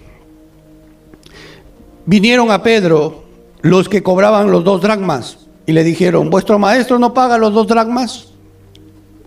vinieron 2.06 2.50
a 2.50 2.62
Pedro 2.62 3.24
los 3.62 3.88
que 3.88 4.02
cobraban 4.02 4.50
los 4.50 4.64
dos 4.64 4.80
dracmas 4.80 5.38
y 5.66 5.72
le 5.72 5.84
dijeron, 5.84 6.30
¿vuestro 6.30 6.58
maestro 6.58 6.98
no 6.98 7.12
paga 7.12 7.38
los 7.38 7.52
dos 7.52 7.66
dracmas? 7.66 8.28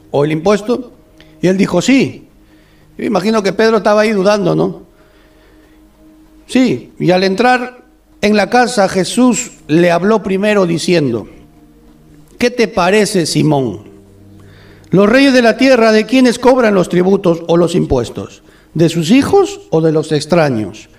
¿O 0.10 0.26
el 0.26 0.32
impuesto? 0.32 0.92
Y 1.42 1.48
él 1.48 1.58
dijo, 1.58 1.82
sí. 1.82 2.28
Yo 2.98 3.06
imagino 3.06 3.44
que 3.44 3.54
Pedro 3.54 3.78
estaba 3.78 4.02
ahí 4.02 4.12
dudando, 4.12 4.56
¿no? 4.56 4.84
Sí, 6.48 6.94
y 7.00 7.12
al 7.12 7.24
entrar 7.24 7.84
en 8.22 8.36
la 8.36 8.50
casa 8.50 8.90
Jesús 8.90 9.52
le 9.68 9.92
habló 9.92 10.22
primero 10.22 10.66
diciendo, 10.66 11.28
¿qué 12.42 12.50
te 12.50 12.68
parece, 12.68 13.28
Simón? 13.28 13.84
Los 14.90 15.08
reyes 15.08 15.32
de 15.32 15.44
la 15.44 15.58
tierra, 15.58 15.92
¿de 15.92 16.08
quiénes 16.08 16.40
cobran 16.40 16.74
los 16.74 16.90
tributos 16.90 17.44
o 17.48 17.56
los 17.56 17.76
impuestos? 17.76 18.42
¿De 18.74 18.90
sus 18.90 19.12
hijos 19.12 19.62
o 19.70 19.80
de 19.80 19.92
los 19.92 20.12
extraños? 20.12 20.90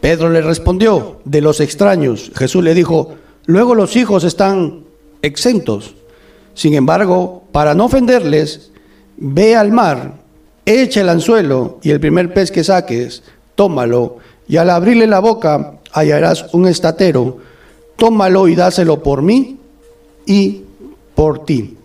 Pedro 0.00 0.30
le 0.30 0.42
respondió, 0.42 1.18
de 1.24 1.40
los 1.40 1.58
extraños. 1.58 2.30
Jesús 2.36 2.62
le 2.62 2.72
dijo, 2.72 3.16
Luego 3.46 3.74
los 3.74 3.96
hijos 3.96 4.22
están 4.22 4.84
exentos. 5.22 5.96
Sin 6.54 6.74
embargo, 6.74 7.42
para 7.50 7.74
no 7.74 7.86
ofenderles, 7.86 8.70
ve 9.16 9.56
al 9.56 9.72
mar, 9.72 10.14
echa 10.64 11.00
el 11.00 11.08
anzuelo 11.08 11.80
y 11.82 11.90
el 11.90 11.98
primer 11.98 12.32
pez 12.32 12.52
que 12.52 12.62
saques, 12.62 13.24
tómalo, 13.56 14.18
y 14.46 14.56
al 14.56 14.70
abrirle 14.70 15.08
la 15.08 15.18
boca 15.18 15.80
hallarás 15.90 16.54
un 16.54 16.68
estatero, 16.68 17.38
tómalo 17.96 18.46
y 18.46 18.54
dáselo 18.54 19.02
por 19.02 19.20
mí 19.20 19.58
y 20.26 20.62
por 21.14 21.44
ti. 21.44 21.76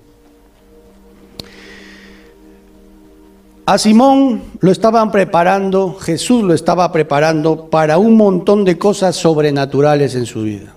A 3.66 3.78
Simón 3.78 4.42
lo 4.60 4.72
estaban 4.72 5.12
preparando, 5.12 5.94
Jesús 5.94 6.44
lo 6.44 6.54
estaba 6.54 6.92
preparando 6.92 7.70
para 7.70 8.00
un 8.00 8.18
montón 8.18 8.66
de 8.66 8.78
cosas 8.78 9.16
sobrenaturales 9.16 10.16
en 10.16 10.26
su 10.26 10.42
vida. 10.42 10.74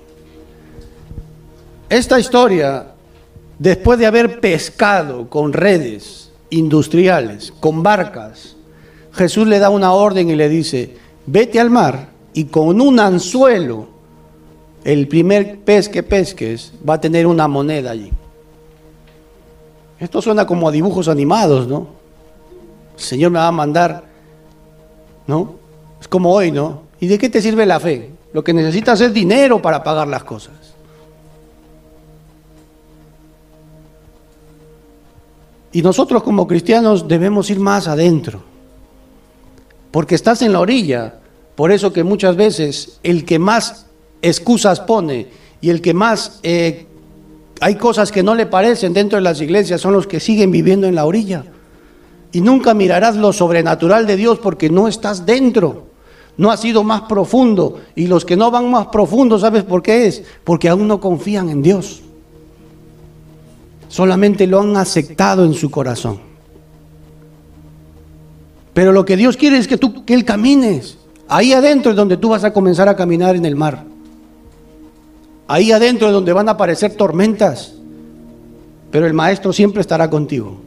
Esta 1.89 2.21
historia, 2.21 2.89
después 3.59 3.99
de 3.99 4.07
haber 4.07 4.39
pescado 4.39 5.29
con 5.29 5.53
redes 5.53 6.31
industriales, 6.51 7.53
con 7.59 7.83
barcas, 7.83 8.55
Jesús 9.13 9.47
le 9.49 9.59
da 9.59 9.71
una 9.71 9.93
orden 9.93 10.29
y 10.29 10.35
le 10.35 10.49
dice, 10.49 10.97
vete 11.27 11.59
al 11.59 11.71
mar 11.71 12.11
y 12.33 12.45
con 12.45 12.81
un 12.81 13.01
anzuelo, 13.01 13.89
el 14.85 15.09
primer 15.09 15.61
pez 15.61 15.89
que 15.89 16.03
pesques 16.03 16.73
va 16.87 16.95
a 16.95 17.01
tener 17.01 17.27
una 17.27 17.49
moneda 17.49 17.91
allí. 17.91 18.13
Esto 19.99 20.21
suena 20.21 20.47
como 20.47 20.69
a 20.69 20.73
dibujos 20.73 21.09
animados, 21.09 21.67
¿no? 21.67 21.89
El 22.95 23.03
Señor 23.03 23.31
me 23.31 23.39
va 23.39 23.49
a 23.49 23.53
mandar, 23.53 24.05
¿no? 25.27 25.55
Es 26.01 26.07
como 26.07 26.33
hoy, 26.33 26.53
¿no? 26.53 26.83
¿Y 27.01 27.07
de 27.07 27.19
qué 27.19 27.31
te 27.31 27.41
sirve 27.41 27.65
la 27.65 27.81
fe? 27.81 28.11
Lo 28.35 28.45
que 28.45 28.53
necesitas 28.53 29.01
es 29.01 29.15
dinero 29.15 29.63
para 29.63 29.83
pagar 29.83 30.07
las 30.07 30.23
cosas. 30.23 30.53
Y 35.73 35.83
nosotros 35.83 36.23
como 36.23 36.47
cristianos 36.47 37.09
debemos 37.09 37.49
ir 37.51 37.59
más 37.59 37.89
adentro, 37.89 38.43
porque 39.91 40.15
estás 40.15 40.43
en 40.43 40.53
la 40.53 40.61
orilla. 40.61 41.21
Por 41.57 41.73
eso 41.73 41.93
que 41.93 42.05
muchas 42.05 42.37
veces 42.37 43.01
el 43.03 43.25
que 43.25 43.39
más 43.39 43.87
excusas 44.29 44.81
pone 44.81 45.29
y 45.61 45.71
el 45.71 45.81
que 45.81 45.95
más 45.95 46.41
eh, 46.43 46.87
hay 47.61 47.77
cosas 47.77 48.11
que 48.11 48.23
no 48.23 48.35
le 48.35 48.47
parecen 48.47 48.93
dentro 48.93 49.17
de 49.17 49.23
las 49.23 49.41
iglesias 49.41 49.81
son 49.81 49.93
los 49.93 50.07
que 50.07 50.21
siguen 50.21 50.51
viviendo 50.51 50.87
en 50.87 50.95
la 50.95 51.07
orilla. 51.07 51.45
Y 52.33 52.41
nunca 52.41 52.75
mirarás 52.75 53.17
lo 53.17 53.33
sobrenatural 53.33 54.07
de 54.07 54.17
Dios 54.17 54.41
porque 54.41 54.69
no 54.69 54.89
estás 54.89 55.25
dentro. 55.25 55.87
No 56.37 56.51
has 56.51 56.61
sido 56.61 56.83
más 56.83 57.03
profundo. 57.03 57.81
Y 57.95 58.09
los 58.09 58.25
que 58.25 58.37
no 58.37 58.51
van 58.51 58.69
más 58.69 58.89
profundo, 58.89 59.39
¿sabes 59.39 59.63
por 59.63 59.83
qué 59.83 60.09
es? 60.09 60.25
Porque 60.43 60.69
aún 60.69 60.89
no 60.89 60.99
confían 60.99 61.49
en 61.49 61.63
Dios 61.63 62.03
solamente 63.95 64.49
lo 64.49 64.61
han 64.61 64.77
aceptado 64.77 65.45
en 65.45 65.55
su 65.55 65.71
corazón. 65.71 66.19
Pero 68.73 68.91
lo 68.91 69.05
que 69.05 69.17
Dios 69.17 69.37
quiere 69.37 69.57
es 69.57 69.69
que 69.69 69.79
tú, 69.79 70.05
que 70.05 70.15
Él 70.15 70.25
camines. 70.25 70.99
Ahí 71.29 71.53
adentro 71.53 71.93
es 71.93 71.97
donde 71.97 72.17
tú 72.17 72.31
vas 72.31 72.43
a 72.43 72.53
comenzar 72.53 72.89
a 72.89 72.97
caminar 72.97 73.37
en 73.37 73.45
el 73.45 73.55
mar. 73.55 73.85
Ahí 75.47 75.73
adentro 75.73 76.09
es 76.09 76.13
donde 76.13 76.33
van 76.33 76.49
a 76.49 76.53
aparecer 76.53 76.95
tormentas. 76.95 77.75
Pero 78.91 79.07
el 79.07 79.13
maestro 79.13 79.53
siempre 79.53 79.81
estará 79.81 80.09
contigo. 80.09 80.59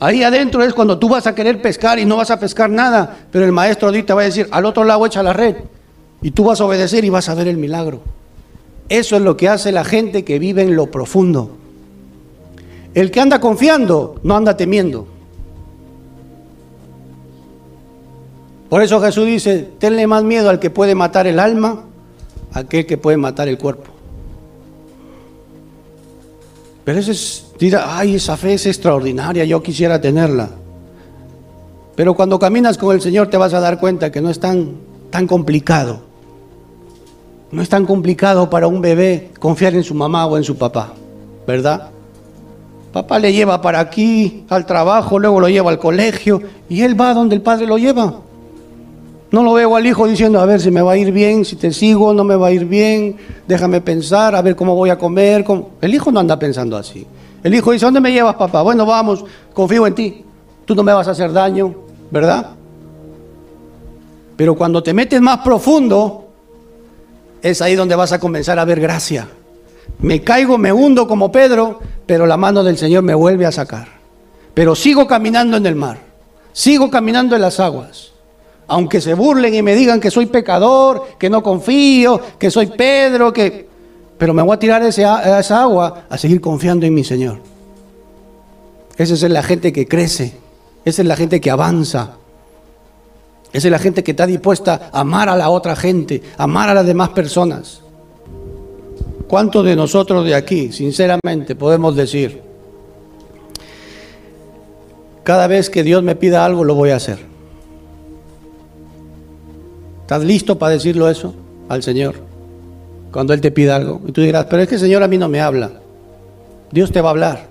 Ahí 0.00 0.22
adentro 0.22 0.62
es 0.64 0.74
cuando 0.74 0.98
tú 0.98 1.08
vas 1.08 1.26
a 1.26 1.34
querer 1.34 1.60
pescar 1.62 1.98
y 1.98 2.04
no 2.04 2.16
vas 2.16 2.30
a 2.30 2.40
pescar 2.40 2.70
nada. 2.70 3.18
Pero 3.30 3.44
el 3.44 3.52
maestro 3.52 3.88
ahorita 3.88 4.14
va 4.14 4.22
a 4.22 4.24
decir, 4.24 4.48
al 4.50 4.64
otro 4.64 4.84
lado 4.84 5.04
echa 5.06 5.22
la 5.22 5.32
red. 5.32 5.56
Y 6.22 6.30
tú 6.30 6.44
vas 6.44 6.60
a 6.60 6.64
obedecer 6.64 7.04
y 7.04 7.10
vas 7.10 7.28
a 7.28 7.34
ver 7.34 7.48
el 7.48 7.56
milagro. 7.56 8.00
Eso 8.88 9.16
es 9.16 9.22
lo 9.22 9.36
que 9.36 9.48
hace 9.48 9.72
la 9.72 9.84
gente 9.84 10.24
que 10.24 10.38
vive 10.38 10.62
en 10.62 10.76
lo 10.76 10.90
profundo. 10.90 11.50
El 12.94 13.10
que 13.10 13.20
anda 13.20 13.40
confiando 13.40 14.16
no 14.22 14.36
anda 14.36 14.56
temiendo. 14.56 15.06
Por 18.68 18.82
eso 18.82 19.00
Jesús 19.00 19.26
dice, 19.26 19.68
tenle 19.78 20.06
más 20.06 20.24
miedo 20.24 20.48
al 20.50 20.58
que 20.58 20.70
puede 20.70 20.94
matar 20.94 21.26
el 21.26 21.38
alma, 21.38 21.84
aquel 22.52 22.86
que 22.86 22.96
puede 22.98 23.16
matar 23.16 23.48
el 23.48 23.58
cuerpo. 23.58 23.90
Pero 26.84 26.98
eso 26.98 27.12
es, 27.12 27.46
dirá, 27.58 27.98
ay, 27.98 28.16
esa 28.16 28.36
fe 28.36 28.54
es 28.54 28.66
extraordinaria, 28.66 29.44
yo 29.44 29.62
quisiera 29.62 30.00
tenerla. 30.00 30.50
Pero 31.94 32.14
cuando 32.14 32.38
caminas 32.38 32.78
con 32.78 32.94
el 32.94 33.00
Señor 33.00 33.28
te 33.28 33.36
vas 33.36 33.54
a 33.54 33.60
dar 33.60 33.78
cuenta 33.78 34.10
que 34.10 34.20
no 34.20 34.30
es 34.30 34.40
tan, 34.40 34.76
tan 35.10 35.26
complicado. 35.26 36.00
No 37.50 37.60
es 37.62 37.68
tan 37.68 37.84
complicado 37.84 38.48
para 38.48 38.66
un 38.66 38.80
bebé 38.80 39.30
confiar 39.38 39.74
en 39.74 39.84
su 39.84 39.94
mamá 39.94 40.26
o 40.26 40.36
en 40.38 40.44
su 40.44 40.56
papá, 40.56 40.94
¿verdad? 41.46 41.90
Papá 42.92 43.18
le 43.18 43.32
lleva 43.32 43.60
para 43.60 43.78
aquí 43.78 44.44
al 44.48 44.66
trabajo, 44.66 45.18
luego 45.18 45.38
lo 45.38 45.48
lleva 45.48 45.70
al 45.70 45.78
colegio 45.78 46.42
y 46.68 46.82
él 46.82 46.98
va 46.98 47.14
donde 47.14 47.34
el 47.34 47.42
padre 47.42 47.66
lo 47.66 47.78
lleva. 47.78 48.20
No 49.32 49.42
lo 49.42 49.54
veo 49.54 49.74
al 49.74 49.86
hijo 49.86 50.06
diciendo, 50.06 50.40
a 50.40 50.44
ver 50.44 50.60
si 50.60 50.70
me 50.70 50.82
va 50.82 50.92
a 50.92 50.96
ir 50.98 51.10
bien, 51.10 51.46
si 51.46 51.56
te 51.56 51.72
sigo, 51.72 52.12
no 52.12 52.22
me 52.22 52.36
va 52.36 52.48
a 52.48 52.52
ir 52.52 52.66
bien, 52.66 53.16
déjame 53.48 53.80
pensar, 53.80 54.34
a 54.34 54.42
ver 54.42 54.54
cómo 54.54 54.76
voy 54.76 54.90
a 54.90 54.98
comer. 54.98 55.42
El 55.80 55.94
hijo 55.94 56.12
no 56.12 56.20
anda 56.20 56.38
pensando 56.38 56.76
así. 56.76 57.06
El 57.42 57.54
hijo 57.54 57.72
dice, 57.72 57.86
¿dónde 57.86 58.02
me 58.02 58.12
llevas, 58.12 58.36
papá? 58.36 58.60
Bueno, 58.60 58.84
vamos, 58.84 59.24
confío 59.54 59.86
en 59.86 59.94
ti. 59.94 60.24
Tú 60.66 60.74
no 60.74 60.82
me 60.82 60.92
vas 60.92 61.08
a 61.08 61.12
hacer 61.12 61.32
daño, 61.32 61.74
¿verdad? 62.10 62.50
Pero 64.36 64.54
cuando 64.54 64.82
te 64.82 64.92
metes 64.92 65.20
más 65.22 65.38
profundo, 65.38 66.28
es 67.40 67.62
ahí 67.62 67.74
donde 67.74 67.94
vas 67.94 68.12
a 68.12 68.20
comenzar 68.20 68.58
a 68.58 68.66
ver 68.66 68.80
gracia. 68.80 69.28
Me 70.00 70.20
caigo, 70.20 70.58
me 70.58 70.74
hundo 70.74 71.08
como 71.08 71.32
Pedro, 71.32 71.80
pero 72.04 72.26
la 72.26 72.36
mano 72.36 72.62
del 72.62 72.76
Señor 72.76 73.02
me 73.02 73.14
vuelve 73.14 73.46
a 73.46 73.52
sacar. 73.52 73.88
Pero 74.52 74.74
sigo 74.74 75.06
caminando 75.06 75.56
en 75.56 75.64
el 75.64 75.74
mar, 75.74 76.00
sigo 76.52 76.90
caminando 76.90 77.34
en 77.34 77.40
las 77.40 77.58
aguas 77.60 78.11
aunque 78.72 79.02
se 79.02 79.12
burlen 79.12 79.52
y 79.52 79.60
me 79.60 79.74
digan 79.74 80.00
que 80.00 80.10
soy 80.10 80.24
pecador, 80.24 81.04
que 81.18 81.28
no 81.28 81.42
confío, 81.42 82.18
que 82.38 82.50
soy 82.50 82.68
Pedro, 82.68 83.30
que... 83.30 83.68
Pero 84.16 84.32
me 84.32 84.40
voy 84.40 84.54
a 84.54 84.58
tirar 84.58 84.82
esa 84.82 85.62
agua 85.62 86.04
a 86.08 86.16
seguir 86.16 86.40
confiando 86.40 86.86
en 86.86 86.94
mi 86.94 87.04
Señor. 87.04 87.38
Esa 88.96 89.12
es 89.12 89.22
la 89.24 89.42
gente 89.42 89.74
que 89.74 89.86
crece, 89.86 90.38
esa 90.86 91.02
es 91.02 91.08
la 91.08 91.16
gente 91.16 91.38
que 91.38 91.50
avanza, 91.50 92.12
esa 93.52 93.68
es 93.68 93.70
la 93.70 93.78
gente 93.78 94.02
que 94.02 94.12
está 94.12 94.26
dispuesta 94.26 94.88
a 94.90 95.00
amar 95.00 95.28
a 95.28 95.36
la 95.36 95.50
otra 95.50 95.76
gente, 95.76 96.22
amar 96.38 96.70
a 96.70 96.74
las 96.74 96.86
demás 96.86 97.10
personas. 97.10 97.82
¿Cuántos 99.28 99.66
de 99.66 99.76
nosotros 99.76 100.24
de 100.24 100.34
aquí, 100.34 100.72
sinceramente, 100.72 101.56
podemos 101.56 101.94
decir, 101.94 102.40
cada 105.24 105.46
vez 105.46 105.68
que 105.68 105.82
Dios 105.82 106.02
me 106.02 106.16
pida 106.16 106.42
algo, 106.42 106.64
lo 106.64 106.74
voy 106.74 106.88
a 106.88 106.96
hacer? 106.96 107.31
¿Estás 110.12 110.26
listo 110.26 110.58
para 110.58 110.74
decirlo 110.74 111.08
eso 111.08 111.34
al 111.70 111.82
Señor? 111.82 112.16
Cuando 113.10 113.32
Él 113.32 113.40
te 113.40 113.50
pida 113.50 113.76
algo. 113.76 113.98
Y 114.06 114.12
tú 114.12 114.20
dirás, 114.20 114.44
pero 114.44 114.60
es 114.60 114.68
que 114.68 114.74
el 114.74 114.80
Señor 114.82 115.02
a 115.02 115.08
mí 115.08 115.16
no 115.16 115.26
me 115.26 115.40
habla. 115.40 115.72
Dios 116.70 116.92
te 116.92 117.00
va 117.00 117.08
a 117.08 117.12
hablar. 117.12 117.48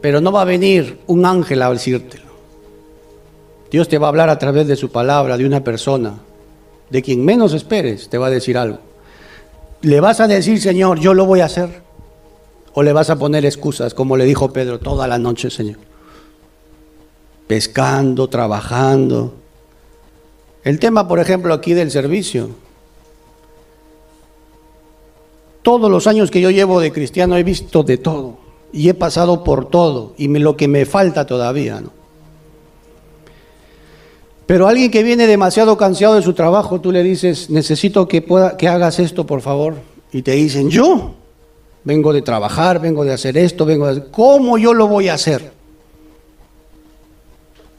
Pero 0.00 0.22
no 0.22 0.32
va 0.32 0.40
a 0.40 0.46
venir 0.46 1.00
un 1.08 1.26
ángel 1.26 1.60
a 1.60 1.70
decírtelo. 1.70 2.24
Dios 3.70 3.86
te 3.86 3.98
va 3.98 4.06
a 4.06 4.08
hablar 4.08 4.30
a 4.30 4.38
través 4.38 4.66
de 4.66 4.76
su 4.76 4.90
palabra, 4.90 5.36
de 5.36 5.44
una 5.44 5.62
persona, 5.62 6.14
de 6.88 7.02
quien 7.02 7.22
menos 7.22 7.52
esperes, 7.52 8.08
te 8.08 8.16
va 8.16 8.28
a 8.28 8.30
decir 8.30 8.56
algo. 8.56 8.78
¿Le 9.82 10.00
vas 10.00 10.20
a 10.20 10.26
decir, 10.26 10.58
Señor, 10.58 11.00
yo 11.00 11.12
lo 11.12 11.26
voy 11.26 11.40
a 11.40 11.44
hacer? 11.44 11.82
¿O 12.72 12.82
le 12.82 12.94
vas 12.94 13.10
a 13.10 13.18
poner 13.18 13.44
excusas, 13.44 13.92
como 13.92 14.16
le 14.16 14.24
dijo 14.24 14.54
Pedro 14.54 14.78
toda 14.78 15.06
la 15.06 15.18
noche, 15.18 15.50
Señor? 15.50 15.76
Pescando, 17.46 18.28
trabajando, 18.28 19.41
el 20.64 20.78
tema, 20.78 21.08
por 21.08 21.18
ejemplo, 21.18 21.54
aquí 21.54 21.74
del 21.74 21.90
servicio. 21.90 22.50
Todos 25.62 25.90
los 25.90 26.06
años 26.06 26.30
que 26.30 26.40
yo 26.40 26.50
llevo 26.50 26.80
de 26.80 26.92
cristiano 26.92 27.36
he 27.36 27.42
visto 27.42 27.82
de 27.82 27.98
todo 27.98 28.38
y 28.72 28.88
he 28.88 28.94
pasado 28.94 29.44
por 29.44 29.68
todo 29.68 30.14
y 30.16 30.28
lo 30.28 30.56
que 30.56 30.68
me 30.68 30.86
falta 30.86 31.26
todavía, 31.26 31.80
¿no? 31.80 32.02
Pero 34.46 34.66
alguien 34.68 34.90
que 34.90 35.02
viene 35.02 35.26
demasiado 35.26 35.76
cansado 35.76 36.14
de 36.14 36.22
su 36.22 36.34
trabajo, 36.34 36.80
tú 36.80 36.92
le 36.92 37.02
dices, 37.02 37.48
necesito 37.48 38.08
que, 38.08 38.22
pueda, 38.22 38.56
que 38.56 38.68
hagas 38.68 38.98
esto, 38.98 39.24
por 39.24 39.40
favor. 39.40 39.76
Y 40.12 40.22
te 40.22 40.32
dicen, 40.32 40.68
yo 40.68 41.14
vengo 41.84 42.12
de 42.12 42.22
trabajar, 42.22 42.80
vengo 42.80 43.04
de 43.04 43.12
hacer 43.12 43.38
esto, 43.38 43.64
vengo 43.64 43.92
de... 43.92 44.10
¿Cómo 44.10 44.58
yo 44.58 44.74
lo 44.74 44.88
voy 44.88 45.08
a 45.08 45.14
hacer? 45.14 45.52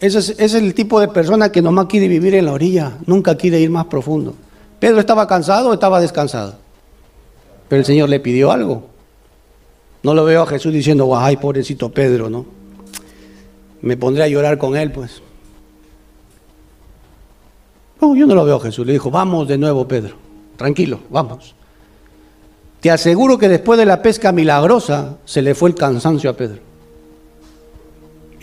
Ese 0.03 0.35
es, 0.37 0.53
el 0.53 0.73
tipo 0.73 0.99
de 0.99 1.07
persona 1.07 1.49
que 1.49 1.61
nomás 1.61 1.85
quiere 1.85 2.09
vivir 2.09 2.35
en 2.35 2.47
la 2.47 2.51
orilla, 2.51 2.97
nunca 3.05 3.37
quiere 3.37 3.61
ir 3.61 3.69
más 3.69 3.85
profundo. 3.85 4.35
Pedro 4.77 4.99
estaba 4.99 5.25
cansado 5.27 5.69
o 5.69 5.73
estaba 5.73 6.01
descansado. 6.01 6.55
Pero 7.69 7.79
el 7.79 7.85
Señor 7.85 8.09
le 8.09 8.19
pidió 8.19 8.51
algo. 8.51 8.89
No 10.03 10.13
lo 10.13 10.25
veo 10.25 10.41
a 10.41 10.45
Jesús 10.45 10.73
diciendo, 10.73 11.17
ay, 11.17 11.37
pobrecito 11.37 11.87
Pedro, 11.87 12.29
¿no? 12.29 12.45
Me 13.79 13.95
pondré 13.95 14.23
a 14.23 14.27
llorar 14.27 14.57
con 14.57 14.75
él, 14.75 14.91
pues. 14.91 15.21
No, 18.01 18.13
yo 18.13 18.25
no 18.25 18.35
lo 18.35 18.43
veo 18.43 18.57
a 18.57 18.59
Jesús. 18.59 18.85
Le 18.85 18.91
dijo, 18.91 19.09
vamos 19.09 19.47
de 19.47 19.57
nuevo, 19.57 19.87
Pedro. 19.87 20.17
Tranquilo, 20.57 20.99
vamos. 21.11 21.55
Te 22.81 22.91
aseguro 22.91 23.37
que 23.37 23.47
después 23.47 23.79
de 23.79 23.85
la 23.85 24.01
pesca 24.01 24.33
milagrosa 24.33 25.15
se 25.23 25.41
le 25.41 25.55
fue 25.55 25.69
el 25.69 25.75
cansancio 25.75 26.29
a 26.29 26.33
Pedro 26.33 26.72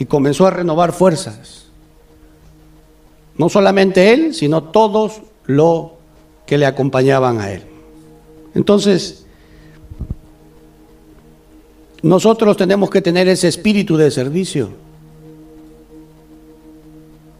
y 0.00 0.06
comenzó 0.06 0.46
a 0.46 0.50
renovar 0.50 0.92
fuerzas. 0.94 1.66
No 3.36 3.50
solamente 3.50 4.14
él, 4.14 4.34
sino 4.34 4.64
todos 4.64 5.20
los 5.44 5.90
que 6.46 6.56
le 6.56 6.64
acompañaban 6.64 7.38
a 7.38 7.52
él. 7.52 7.62
Entonces, 8.54 9.26
nosotros 12.00 12.56
tenemos 12.56 12.88
que 12.88 13.02
tener 13.02 13.28
ese 13.28 13.48
espíritu 13.48 13.98
de 13.98 14.10
servicio. 14.10 14.70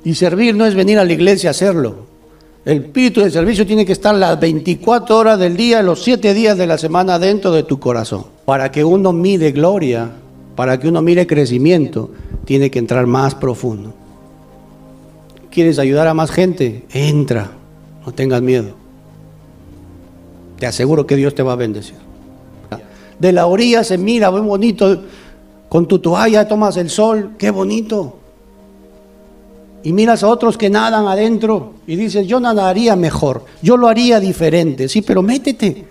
Y 0.05 0.15
servir 0.15 0.55
no 0.55 0.67
es 0.67 0.75
venir 0.75 0.99
a 0.99 1.05
la 1.07 1.15
iglesia 1.15 1.49
a 1.49 1.53
hacerlo. 1.53 2.11
El 2.67 2.85
espíritu 2.85 3.23
de 3.23 3.31
servicio 3.31 3.67
tiene 3.67 3.87
que 3.87 3.93
estar 3.93 4.15
las 4.15 4.39
24 4.39 5.17
horas 5.17 5.39
del 5.39 5.57
día, 5.57 5.83
los 5.83 6.03
7 6.03 6.35
días 6.35 6.59
de 6.59 6.67
la 6.67 6.77
semana 6.77 7.19
dentro 7.19 7.53
de 7.53 7.63
tu 7.63 7.81
corazón. 7.81 8.27
Para 8.45 8.71
que 8.71 8.85
uno 8.85 9.15
mire 9.15 9.51
gloria, 9.51 10.11
para 10.61 10.79
que 10.79 10.89
uno 10.89 11.01
mire 11.01 11.27
crecimiento, 11.27 12.11
tiene 12.45 12.71
que 12.71 12.79
entrar 12.79 13.07
más 13.07 13.35
profundo. 13.35 13.95
¿Quieres 15.51 15.79
ayudar 15.79 16.07
a 16.07 16.13
más 16.13 16.31
gente? 16.31 16.85
Entra, 16.93 17.53
no 18.05 18.13
tengas 18.13 18.43
miedo. 18.43 18.75
Te 20.59 20.67
aseguro 20.67 21.07
que 21.07 21.17
Dios 21.17 21.35
te 21.35 21.43
va 21.43 21.55
a 21.55 21.57
bendecir. 21.57 21.95
De 23.19 23.33
la 23.33 23.47
orilla 23.47 23.83
se 23.85 23.97
mira 23.97 24.31
muy 24.31 24.43
bonito, 24.43 25.03
con 25.71 25.89
tu 25.89 25.99
toalla 25.99 26.47
tomas 26.47 26.77
el 26.77 26.91
sol, 26.91 27.31
qué 27.39 27.49
bonito. 27.49 28.19
Y 29.83 29.95
miras 29.95 30.23
a 30.23 30.29
otros 30.29 30.59
que 30.59 30.69
nadan 30.69 31.07
adentro 31.07 31.73
y 31.87 31.97
dices, 31.97 32.27
yo 32.27 32.39
nadaría 32.39 32.97
mejor, 32.97 33.47
yo 33.63 33.79
lo 33.79 33.89
haría 33.89 34.21
diferente, 34.21 34.91
sí, 34.91 35.01
pero 35.01 35.23
métete 35.23 35.87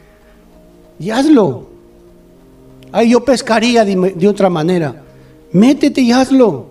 y 1.00 1.10
hazlo. 1.10 1.69
Ay, 2.92 3.12
yo 3.12 3.24
pescaría 3.24 3.86
de 3.86 4.28
otra 4.28 4.50
manera. 4.50 5.04
Métete 5.52 6.02
y 6.02 6.12
hazlo. 6.12 6.68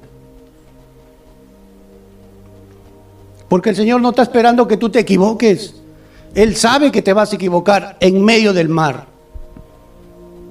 Porque 3.49 3.71
el 3.71 3.77
Señor 3.77 4.01
no 4.01 4.11
está 4.11 4.23
esperando 4.23 4.69
que 4.69 4.77
tú 4.77 4.91
te 4.91 4.99
equivoques. 5.01 5.75
Él 6.35 6.55
sabe 6.57 6.93
que 6.93 7.03
te 7.03 7.13
vas 7.13 7.33
a 7.33 7.37
equivocar 7.37 7.97
en 8.01 8.23
medio 8.23 8.53
del 8.53 8.69
mar. 8.69 9.07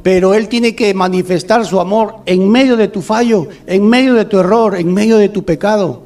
Pero 0.03 0.33
Él 0.33 0.47
tiene 0.47 0.75
que 0.75 0.93
manifestar 0.93 1.65
su 1.65 1.79
amor 1.79 2.15
en 2.25 2.49
medio 2.49 2.75
de 2.77 2.87
tu 2.87 3.01
fallo, 3.01 3.47
en 3.65 3.87
medio 3.87 4.13
de 4.13 4.25
tu 4.25 4.39
error, 4.39 4.75
en 4.75 4.93
medio 4.93 5.17
de 5.17 5.29
tu 5.29 5.43
pecado. 5.43 6.03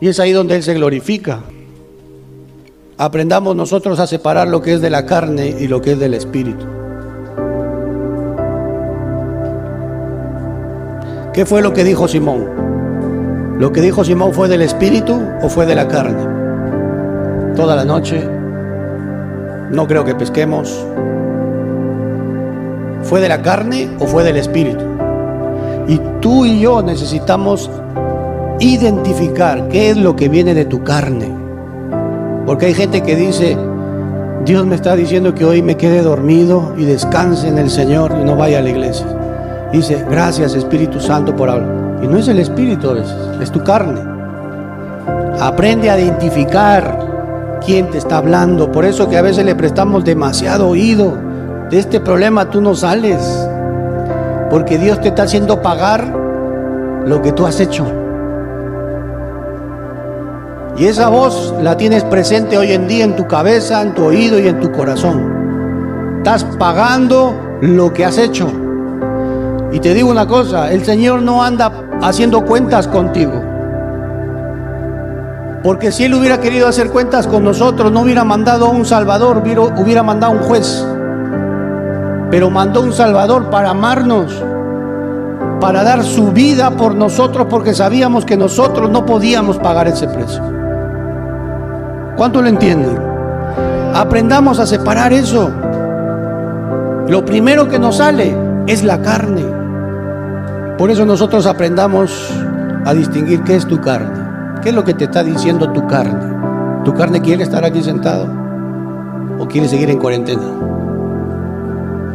Y 0.00 0.08
es 0.08 0.20
ahí 0.20 0.32
donde 0.32 0.56
Él 0.56 0.62
se 0.62 0.74
glorifica. 0.74 1.44
Aprendamos 2.98 3.56
nosotros 3.56 3.98
a 4.00 4.06
separar 4.06 4.48
lo 4.48 4.60
que 4.60 4.74
es 4.74 4.80
de 4.80 4.90
la 4.90 5.06
carne 5.06 5.54
y 5.58 5.68
lo 5.68 5.80
que 5.80 5.92
es 5.92 5.98
del 5.98 6.14
espíritu. 6.14 6.75
¿Qué 11.36 11.44
fue 11.44 11.60
lo 11.60 11.74
que 11.74 11.84
dijo 11.84 12.08
Simón? 12.08 12.46
¿Lo 13.58 13.70
que 13.70 13.82
dijo 13.82 14.02
Simón 14.02 14.32
fue 14.32 14.48
del 14.48 14.62
espíritu 14.62 15.20
o 15.42 15.50
fue 15.50 15.66
de 15.66 15.74
la 15.74 15.86
carne? 15.86 17.54
Toda 17.54 17.76
la 17.76 17.84
noche, 17.84 18.26
no 19.70 19.86
creo 19.86 20.02
que 20.02 20.14
pesquemos. 20.14 20.82
¿Fue 23.02 23.20
de 23.20 23.28
la 23.28 23.42
carne 23.42 23.90
o 24.00 24.06
fue 24.06 24.24
del 24.24 24.38
espíritu? 24.38 24.82
Y 25.86 26.00
tú 26.22 26.46
y 26.46 26.58
yo 26.58 26.80
necesitamos 26.80 27.70
identificar 28.58 29.68
qué 29.68 29.90
es 29.90 29.98
lo 29.98 30.16
que 30.16 30.30
viene 30.30 30.54
de 30.54 30.64
tu 30.64 30.84
carne. 30.84 31.30
Porque 32.46 32.64
hay 32.64 32.74
gente 32.74 33.02
que 33.02 33.14
dice, 33.14 33.58
Dios 34.46 34.64
me 34.64 34.74
está 34.74 34.96
diciendo 34.96 35.34
que 35.34 35.44
hoy 35.44 35.60
me 35.60 35.76
quede 35.76 36.00
dormido 36.00 36.72
y 36.78 36.86
descanse 36.86 37.46
en 37.46 37.58
el 37.58 37.68
Señor 37.68 38.16
y 38.18 38.24
no 38.24 38.36
vaya 38.36 38.60
a 38.60 38.62
la 38.62 38.70
iglesia. 38.70 39.15
Dice, 39.72 40.04
gracias 40.08 40.54
Espíritu 40.54 41.00
Santo 41.00 41.34
por 41.34 41.50
hablar. 41.50 42.00
Y 42.02 42.06
no 42.06 42.18
es 42.18 42.28
el 42.28 42.38
Espíritu 42.38 42.92
veces, 42.92 43.16
es 43.40 43.50
tu 43.50 43.62
carne. 43.64 44.00
Aprende 45.40 45.90
a 45.90 45.98
identificar 45.98 47.58
quién 47.64 47.90
te 47.90 47.98
está 47.98 48.18
hablando. 48.18 48.70
Por 48.70 48.84
eso 48.84 49.08
que 49.08 49.18
a 49.18 49.22
veces 49.22 49.44
le 49.44 49.54
prestamos 49.54 50.04
demasiado 50.04 50.68
oído. 50.68 51.16
De 51.70 51.78
este 51.78 52.00
problema 52.00 52.50
tú 52.50 52.60
no 52.60 52.74
sales. 52.74 53.48
Porque 54.50 54.78
Dios 54.78 55.00
te 55.00 55.08
está 55.08 55.24
haciendo 55.24 55.60
pagar 55.62 56.06
lo 57.04 57.20
que 57.22 57.32
tú 57.32 57.46
has 57.46 57.60
hecho. 57.60 57.86
Y 60.78 60.86
esa 60.86 61.08
voz 61.08 61.54
la 61.62 61.76
tienes 61.76 62.04
presente 62.04 62.58
hoy 62.58 62.72
en 62.72 62.86
día 62.86 63.04
en 63.04 63.16
tu 63.16 63.26
cabeza, 63.26 63.82
en 63.82 63.94
tu 63.94 64.04
oído 64.04 64.38
y 64.38 64.46
en 64.46 64.60
tu 64.60 64.70
corazón. 64.72 66.18
Estás 66.18 66.44
pagando 66.58 67.34
lo 67.62 67.92
que 67.92 68.04
has 68.04 68.18
hecho. 68.18 68.65
Y 69.76 69.78
te 69.78 69.92
digo 69.92 70.10
una 70.10 70.26
cosa, 70.26 70.72
el 70.72 70.86
Señor 70.86 71.20
no 71.20 71.44
anda 71.44 71.70
haciendo 72.00 72.46
cuentas 72.46 72.88
contigo. 72.88 73.42
Porque 75.62 75.92
si 75.92 76.04
Él 76.04 76.14
hubiera 76.14 76.40
querido 76.40 76.66
hacer 76.66 76.88
cuentas 76.88 77.26
con 77.26 77.44
nosotros, 77.44 77.92
no 77.92 78.00
hubiera 78.00 78.24
mandado 78.24 78.68
a 78.68 78.70
un 78.70 78.86
Salvador, 78.86 79.42
hubiera 79.76 80.02
mandado 80.02 80.32
a 80.32 80.36
un 80.36 80.42
juez. 80.44 80.82
Pero 82.30 82.48
mandó 82.48 82.80
un 82.80 82.94
Salvador 82.94 83.50
para 83.50 83.68
amarnos, 83.68 84.42
para 85.60 85.84
dar 85.84 86.04
su 86.04 86.32
vida 86.32 86.70
por 86.70 86.94
nosotros, 86.94 87.46
porque 87.50 87.74
sabíamos 87.74 88.24
que 88.24 88.38
nosotros 88.38 88.88
no 88.88 89.04
podíamos 89.04 89.58
pagar 89.58 89.88
ese 89.88 90.08
precio. 90.08 90.42
¿Cuánto 92.16 92.40
lo 92.40 92.48
entienden? 92.48 92.98
Aprendamos 93.92 94.58
a 94.58 94.64
separar 94.64 95.12
eso. 95.12 95.50
Lo 97.08 97.26
primero 97.26 97.68
que 97.68 97.78
nos 97.78 97.98
sale 97.98 98.34
es 98.66 98.82
la 98.82 99.02
carne. 99.02 99.55
Por 100.78 100.90
eso 100.90 101.06
nosotros 101.06 101.46
aprendamos 101.46 102.30
a 102.84 102.92
distinguir 102.92 103.42
qué 103.42 103.56
es 103.56 103.66
tu 103.66 103.80
carne. 103.80 104.60
¿Qué 104.62 104.68
es 104.68 104.74
lo 104.74 104.84
que 104.84 104.92
te 104.92 105.04
está 105.04 105.22
diciendo 105.24 105.72
tu 105.72 105.86
carne? 105.86 106.36
¿Tu 106.84 106.92
carne 106.92 107.22
quiere 107.22 107.42
estar 107.42 107.64
aquí 107.64 107.82
sentado? 107.82 108.28
¿O 109.38 109.48
quiere 109.48 109.68
seguir 109.68 109.88
en 109.88 109.98
cuarentena? 109.98 110.42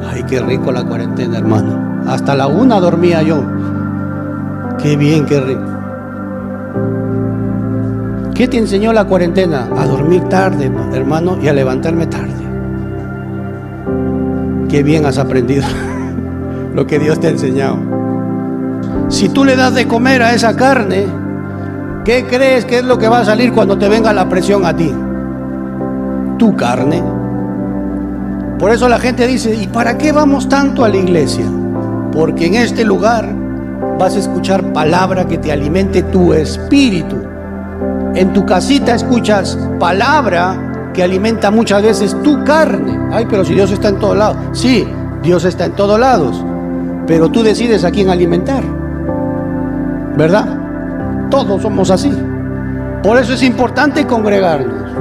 Ay, 0.08 0.24
qué 0.24 0.40
rico 0.42 0.72
la 0.72 0.84
cuarentena, 0.84 1.40
hermano. 1.40 2.04
Hasta 2.08 2.36
la 2.36 2.48
una 2.48 2.80
dormía 2.80 3.24
yo. 3.24 3.44
Qué 4.82 4.96
bien, 4.96 5.26
qué 5.26 5.40
rico. 5.40 5.66
¿Qué 8.36 8.48
te 8.48 8.58
enseñó 8.58 8.94
la 8.94 9.06
cuarentena? 9.06 9.70
A 9.76 9.86
dormir 9.86 10.24
tarde, 10.24 10.72
hermano, 10.94 11.38
y 11.42 11.48
a 11.48 11.54
levantarme 11.54 12.06
tarde. 12.08 12.34
Qué 14.70 14.84
bien 14.84 15.06
has 15.06 15.18
aprendido 15.18 15.66
lo 16.76 16.86
que 16.86 17.00
Dios 17.00 17.20
te 17.20 17.28
ha 17.28 17.32
enseñado. 17.32 17.91
Si 19.12 19.30
tú 19.30 19.46
le 19.46 19.56
das 19.56 19.76
de 19.76 19.88
comer 19.88 20.24
a 20.24 20.34
esa 20.34 20.56
carne, 20.56 21.06
¿Qué 22.04 22.26
crees 22.26 22.66
que 22.66 22.80
es 22.80 22.84
lo 22.84 22.98
que 22.98 23.08
va 23.08 23.20
a 23.20 23.26
salir 23.26 23.54
cuando 23.54 23.78
te 23.78 23.88
venga 23.88 24.12
la 24.12 24.28
presión 24.28 24.66
a 24.66 24.76
ti? 24.76 24.92
Tu 26.40 26.56
carne. 26.56 27.04
Por 28.58 28.72
eso 28.72 28.90
la 28.90 28.98
gente 28.98 29.28
dice, 29.28 29.54
¿y 29.54 29.68
para 29.68 30.00
qué 30.00 30.12
vamos 30.12 30.50
tanto 30.50 30.84
a 30.84 30.90
la 30.90 30.98
iglesia? 30.98 31.46
Porque 32.12 32.48
en 32.48 32.56
este 32.56 32.84
lugar 32.84 33.30
vas 34.00 34.16
a 34.16 34.20
escuchar 34.20 34.74
palabra 34.74 35.28
que 35.28 35.38
te 35.38 35.52
alimente 35.52 36.02
tu 36.02 36.34
espíritu. 36.34 37.18
En 38.16 38.34
tu 38.34 38.48
casita 38.48 38.96
escuchas 38.96 39.58
palabra 39.80 40.90
que 40.96 41.04
alimenta 41.04 41.52
muchas 41.52 41.84
veces 41.84 42.18
tu 42.24 42.44
carne. 42.44 43.00
Ay, 43.12 43.28
pero 43.30 43.46
si 43.46 43.54
Dios 43.54 43.70
está 43.70 43.90
en 43.90 44.00
todos 44.00 44.18
lados. 44.18 44.38
Sí, 44.54 44.88
Dios 45.22 45.46
está 45.46 45.66
en 45.66 45.74
todos 45.74 46.00
lados. 46.00 46.44
Pero 47.06 47.30
tú 47.30 47.44
decides 47.44 47.84
a 47.84 47.92
quién 47.92 48.10
alimentar. 48.10 48.81
¿Verdad? 50.18 50.46
Todos 51.30 51.62
somos 51.62 51.90
así. 51.92 52.12
Por 53.04 53.18
eso 53.18 53.34
es 53.34 53.44
importante 53.44 54.06
congregarnos. 54.06 54.92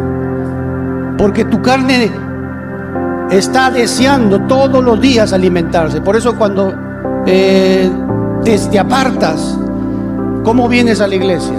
Porque 1.18 1.44
tu 1.44 1.60
carne 1.60 2.10
está 3.30 3.70
deseando 3.70 4.40
todos 4.42 4.82
los 4.82 5.00
días 5.00 5.32
alimentarse. 5.32 6.00
Por 6.00 6.16
eso 6.16 6.36
cuando 6.36 6.74
eh, 7.26 7.90
te, 8.44 8.78
apartas, 8.78 9.58
¿cómo 10.44 10.68
vienes 10.68 11.00
a 11.00 11.06
la 11.06 11.14
iglesia? 11.14 11.54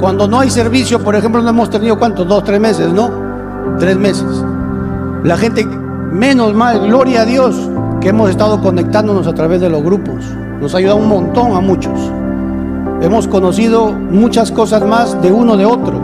Cuando 0.00 0.26
no 0.26 0.40
hay 0.40 0.50
servicio, 0.50 0.98
por 0.98 1.14
ejemplo, 1.14 1.40
no 1.42 1.50
hemos 1.50 1.70
tenido 1.70 1.98
cuántos, 1.98 2.26
dos, 2.26 2.42
tres 2.42 2.60
meses, 2.60 2.92
¿no? 2.92 3.10
Tres 3.78 3.96
meses. 3.96 4.44
La 5.22 5.36
gente, 5.36 5.64
menos 5.64 6.52
mal, 6.54 6.86
gloria 6.88 7.22
a 7.22 7.24
Dios, 7.24 7.70
que 8.00 8.08
hemos 8.08 8.28
estado 8.28 8.60
conectándonos 8.60 9.28
a 9.28 9.32
través 9.32 9.60
de 9.60 9.70
los 9.70 9.82
grupos. 9.82 10.24
Nos 10.60 10.74
ha 10.74 10.78
ayudado 10.78 10.96
un 10.96 11.08
montón 11.08 11.56
a 11.56 11.60
muchos. 11.60 12.10
Hemos 13.02 13.26
conocido 13.26 13.90
muchas 13.90 14.52
cosas 14.52 14.86
más 14.86 15.20
de 15.20 15.32
uno 15.32 15.56
de 15.56 15.64
otro. 15.64 16.00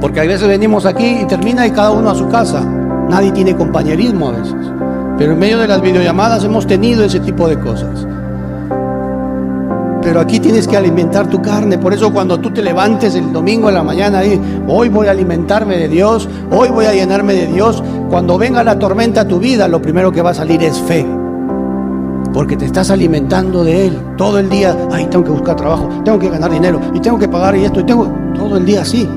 Porque 0.00 0.20
a 0.20 0.22
veces 0.22 0.48
venimos 0.48 0.86
aquí 0.86 1.18
y 1.20 1.26
termina 1.26 1.66
y 1.66 1.70
cada 1.70 1.90
uno 1.90 2.08
a 2.08 2.14
su 2.14 2.28
casa. 2.28 2.64
Nadie 3.10 3.30
tiene 3.30 3.54
compañerismo 3.54 4.28
a 4.28 4.32
veces. 4.32 4.54
Pero 5.18 5.34
en 5.34 5.38
medio 5.38 5.58
de 5.58 5.68
las 5.68 5.82
videollamadas 5.82 6.42
hemos 6.44 6.66
tenido 6.66 7.04
ese 7.04 7.20
tipo 7.20 7.46
de 7.46 7.60
cosas. 7.60 8.06
Pero 10.00 10.18
aquí 10.18 10.40
tienes 10.40 10.66
que 10.66 10.78
alimentar 10.78 11.28
tu 11.28 11.42
carne. 11.42 11.76
Por 11.76 11.92
eso 11.92 12.10
cuando 12.10 12.40
tú 12.40 12.50
te 12.50 12.62
levantes 12.62 13.14
el 13.14 13.34
domingo 13.34 13.68
en 13.68 13.74
la 13.74 13.82
mañana 13.82 14.24
y 14.24 14.40
hoy 14.66 14.88
voy 14.88 15.08
a 15.08 15.10
alimentarme 15.10 15.76
de 15.76 15.88
Dios, 15.88 16.26
hoy 16.50 16.70
voy 16.70 16.86
a 16.86 16.94
llenarme 16.94 17.34
de 17.34 17.48
Dios, 17.48 17.84
cuando 18.08 18.38
venga 18.38 18.64
la 18.64 18.78
tormenta 18.78 19.20
a 19.20 19.28
tu 19.28 19.38
vida, 19.38 19.68
lo 19.68 19.82
primero 19.82 20.10
que 20.10 20.22
va 20.22 20.30
a 20.30 20.34
salir 20.34 20.62
es 20.62 20.80
fe 20.80 21.06
porque 22.32 22.56
te 22.56 22.64
estás 22.64 22.90
alimentando 22.90 23.64
de 23.64 23.86
Él 23.86 24.02
todo 24.16 24.38
el 24.38 24.48
día. 24.48 24.76
Ay, 24.90 25.06
tengo 25.06 25.24
que 25.24 25.30
buscar 25.30 25.56
trabajo, 25.56 25.88
tengo 26.04 26.18
que 26.18 26.30
ganar 26.30 26.50
dinero 26.50 26.80
y 26.94 27.00
tengo 27.00 27.18
que 27.18 27.28
pagar 27.28 27.56
y 27.56 27.64
esto 27.64 27.80
y 27.80 27.84
tengo 27.84 28.08
todo 28.34 28.56
el 28.56 28.64
día 28.64 28.82
así. 28.82 29.08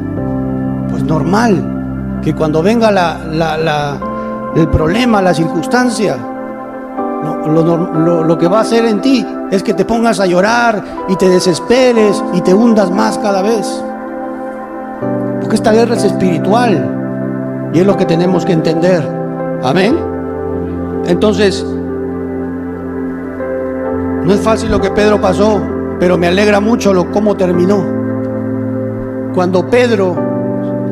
Pues 0.90 1.04
normal 1.04 2.20
que 2.22 2.34
cuando 2.34 2.62
venga 2.62 2.90
el 4.56 4.68
problema, 4.70 5.22
la 5.22 5.34
circunstancia, 5.34 6.18
lo, 7.48 8.24
lo 8.24 8.38
que 8.38 8.48
va 8.48 8.60
a 8.60 8.62
hacer 8.62 8.86
en 8.86 9.02
ti 9.02 9.26
es 9.52 9.64
que 9.64 9.74
te 9.74 9.86
pongas 9.86 10.20
a 10.20 10.26
llorar 10.26 10.84
y 11.08 11.16
te 11.16 11.30
desesperes 11.30 12.24
y 12.34 12.42
te 12.42 12.54
hundas 12.54 12.92
más 12.92 13.18
cada 13.18 13.42
vez. 13.42 13.84
Porque 15.40 15.56
esta 15.56 15.72
guerra 15.72 15.96
es 15.96 16.04
espiritual 16.04 17.70
y 17.74 17.80
es 17.80 17.86
lo 17.86 17.96
que 17.96 18.06
tenemos 18.06 18.46
que 18.46 18.54
entender. 18.54 19.08
Amén. 19.64 19.98
Entonces, 21.08 21.66
no 24.26 24.34
es 24.34 24.42
fácil 24.42 24.72
lo 24.72 24.82
que 24.82 24.90
Pedro 24.90 25.22
pasó, 25.22 25.62
pero 26.00 26.18
me 26.18 26.26
alegra 26.28 26.60
mucho 26.60 26.94
lo 26.94 27.12
cómo 27.12 27.38
terminó. 27.38 27.86
Cuando 29.36 29.70
Pedro 29.70 30.16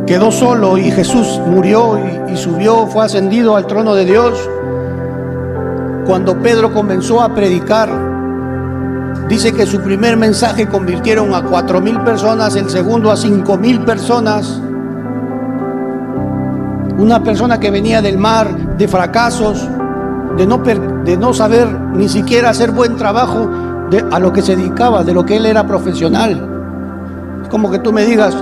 quedó 0.05 0.31
solo 0.31 0.77
y 0.77 0.91
Jesús 0.91 1.41
murió 1.47 1.97
y, 2.29 2.37
subió, 2.37 2.85
fue 2.85 3.05
ascendido 3.05 3.55
al 3.55 3.65
trono 3.65 3.95
de 3.95 4.05
Dios, 4.05 4.49
cuando 6.05 6.37
Pedro 6.43 6.73
comenzó 6.73 7.21
a 7.21 7.33
predicar, 7.33 7.89
dice 9.27 9.51
que 9.51 9.65
su 9.65 9.81
primer 9.81 10.15
mensaje 10.15 10.67
convirtieron 10.67 11.33
a 11.33 11.41
cuatro 11.41 11.81
mil 11.81 11.99
personas, 12.01 12.55
el 12.55 12.69
segundo 12.69 13.09
a 13.09 13.17
cinco 13.17 13.57
mil 13.57 13.79
personas. 13.81 14.61
Una 16.99 17.23
persona 17.23 17.59
que 17.59 17.71
venía 17.71 17.99
del 17.99 18.19
mar 18.19 18.77
de 18.77 18.87
fracasos, 18.87 19.67
de 20.37 20.45
no, 20.45 20.61
de 21.03 21.17
no 21.17 21.33
saber 21.33 21.67
ni 21.93 22.07
siquiera 22.07 22.49
hacer 22.49 22.71
buen 22.71 22.95
trabajo 22.95 23.49
de, 23.89 24.05
a 24.11 24.19
lo 24.19 24.31
que 24.31 24.41
se 24.41 24.55
dedicaba, 24.55 25.03
de 25.03 25.13
lo 25.13 25.25
que 25.25 25.37
él 25.37 25.45
era 25.45 25.65
profesional. 25.67 26.49
Es 27.43 27.49
como 27.49 27.69
que 27.69 27.79
tú 27.79 27.91
me 27.91 28.05
digas, 28.05 28.35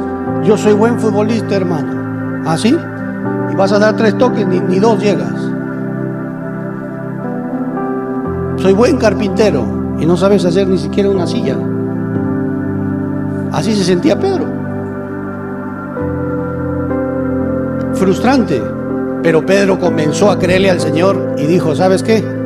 yo 0.43 0.58
soy 0.58 0.74
buen 0.74 1.00
futbolista, 1.00 1.56
hermano. 1.56 2.43
¿Así? 2.50 2.76
¿Ah, 2.78 3.50
y 3.52 3.56
vas 3.56 3.71
a 3.71 3.80
dar 3.80 3.95
tres 3.95 4.17
toques, 4.17 4.47
ni, 4.47 4.60
ni 4.60 4.80
dos 4.80 5.02
llegas. 5.02 5.34
Soy 8.58 8.74
buen 8.74 8.97
carpintero 8.97 9.65
y 10.00 10.06
no 10.06 10.15
sabes 10.15 10.45
hacer 10.45 10.67
ni 10.67 10.78
siquiera 10.78 11.10
una 11.10 11.28
silla. 11.28 11.58
Así 13.52 13.76
se 13.76 13.84
sentía 13.84 14.17
Pedro. 14.19 14.45
Frustrante. 17.94 18.62
Pero 19.23 19.46
Pedro 19.46 19.79
comenzó 19.79 20.31
a 20.31 20.40
creerle 20.40 20.71
al 20.71 20.79
Señor 20.79 21.36
y 21.38 21.46
dijo, 21.46 21.75
¿sabes 21.75 22.02
qué? 22.02 22.40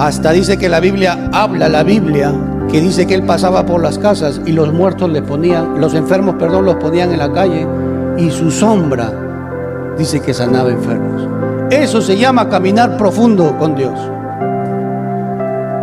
Hasta 0.00 0.32
dice 0.32 0.56
que 0.56 0.70
la 0.70 0.80
Biblia 0.80 1.28
habla, 1.30 1.68
la 1.68 1.82
Biblia, 1.82 2.32
que 2.72 2.80
dice 2.80 3.06
que 3.06 3.12
él 3.12 3.22
pasaba 3.24 3.66
por 3.66 3.82
las 3.82 3.98
casas 3.98 4.40
y 4.46 4.52
los 4.52 4.72
muertos 4.72 5.10
le 5.10 5.20
ponían, 5.20 5.78
los 5.78 5.92
enfermos, 5.92 6.36
perdón, 6.36 6.64
los 6.64 6.76
ponían 6.76 7.12
en 7.12 7.18
la 7.18 7.30
calle 7.30 7.66
y 8.16 8.30
su 8.30 8.50
sombra 8.50 9.12
dice 9.98 10.20
que 10.20 10.32
sanaba 10.32 10.70
enfermos. 10.70 11.28
Eso 11.70 12.00
se 12.00 12.16
llama 12.16 12.48
caminar 12.48 12.96
profundo 12.96 13.58
con 13.58 13.74
Dios. 13.74 14.00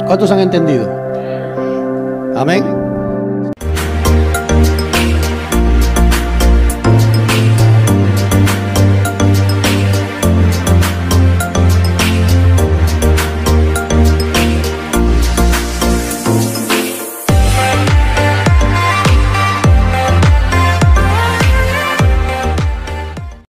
¿Cuántos 0.08 0.32
han 0.32 0.40
entendido? 0.40 0.90
Amén. 2.36 2.77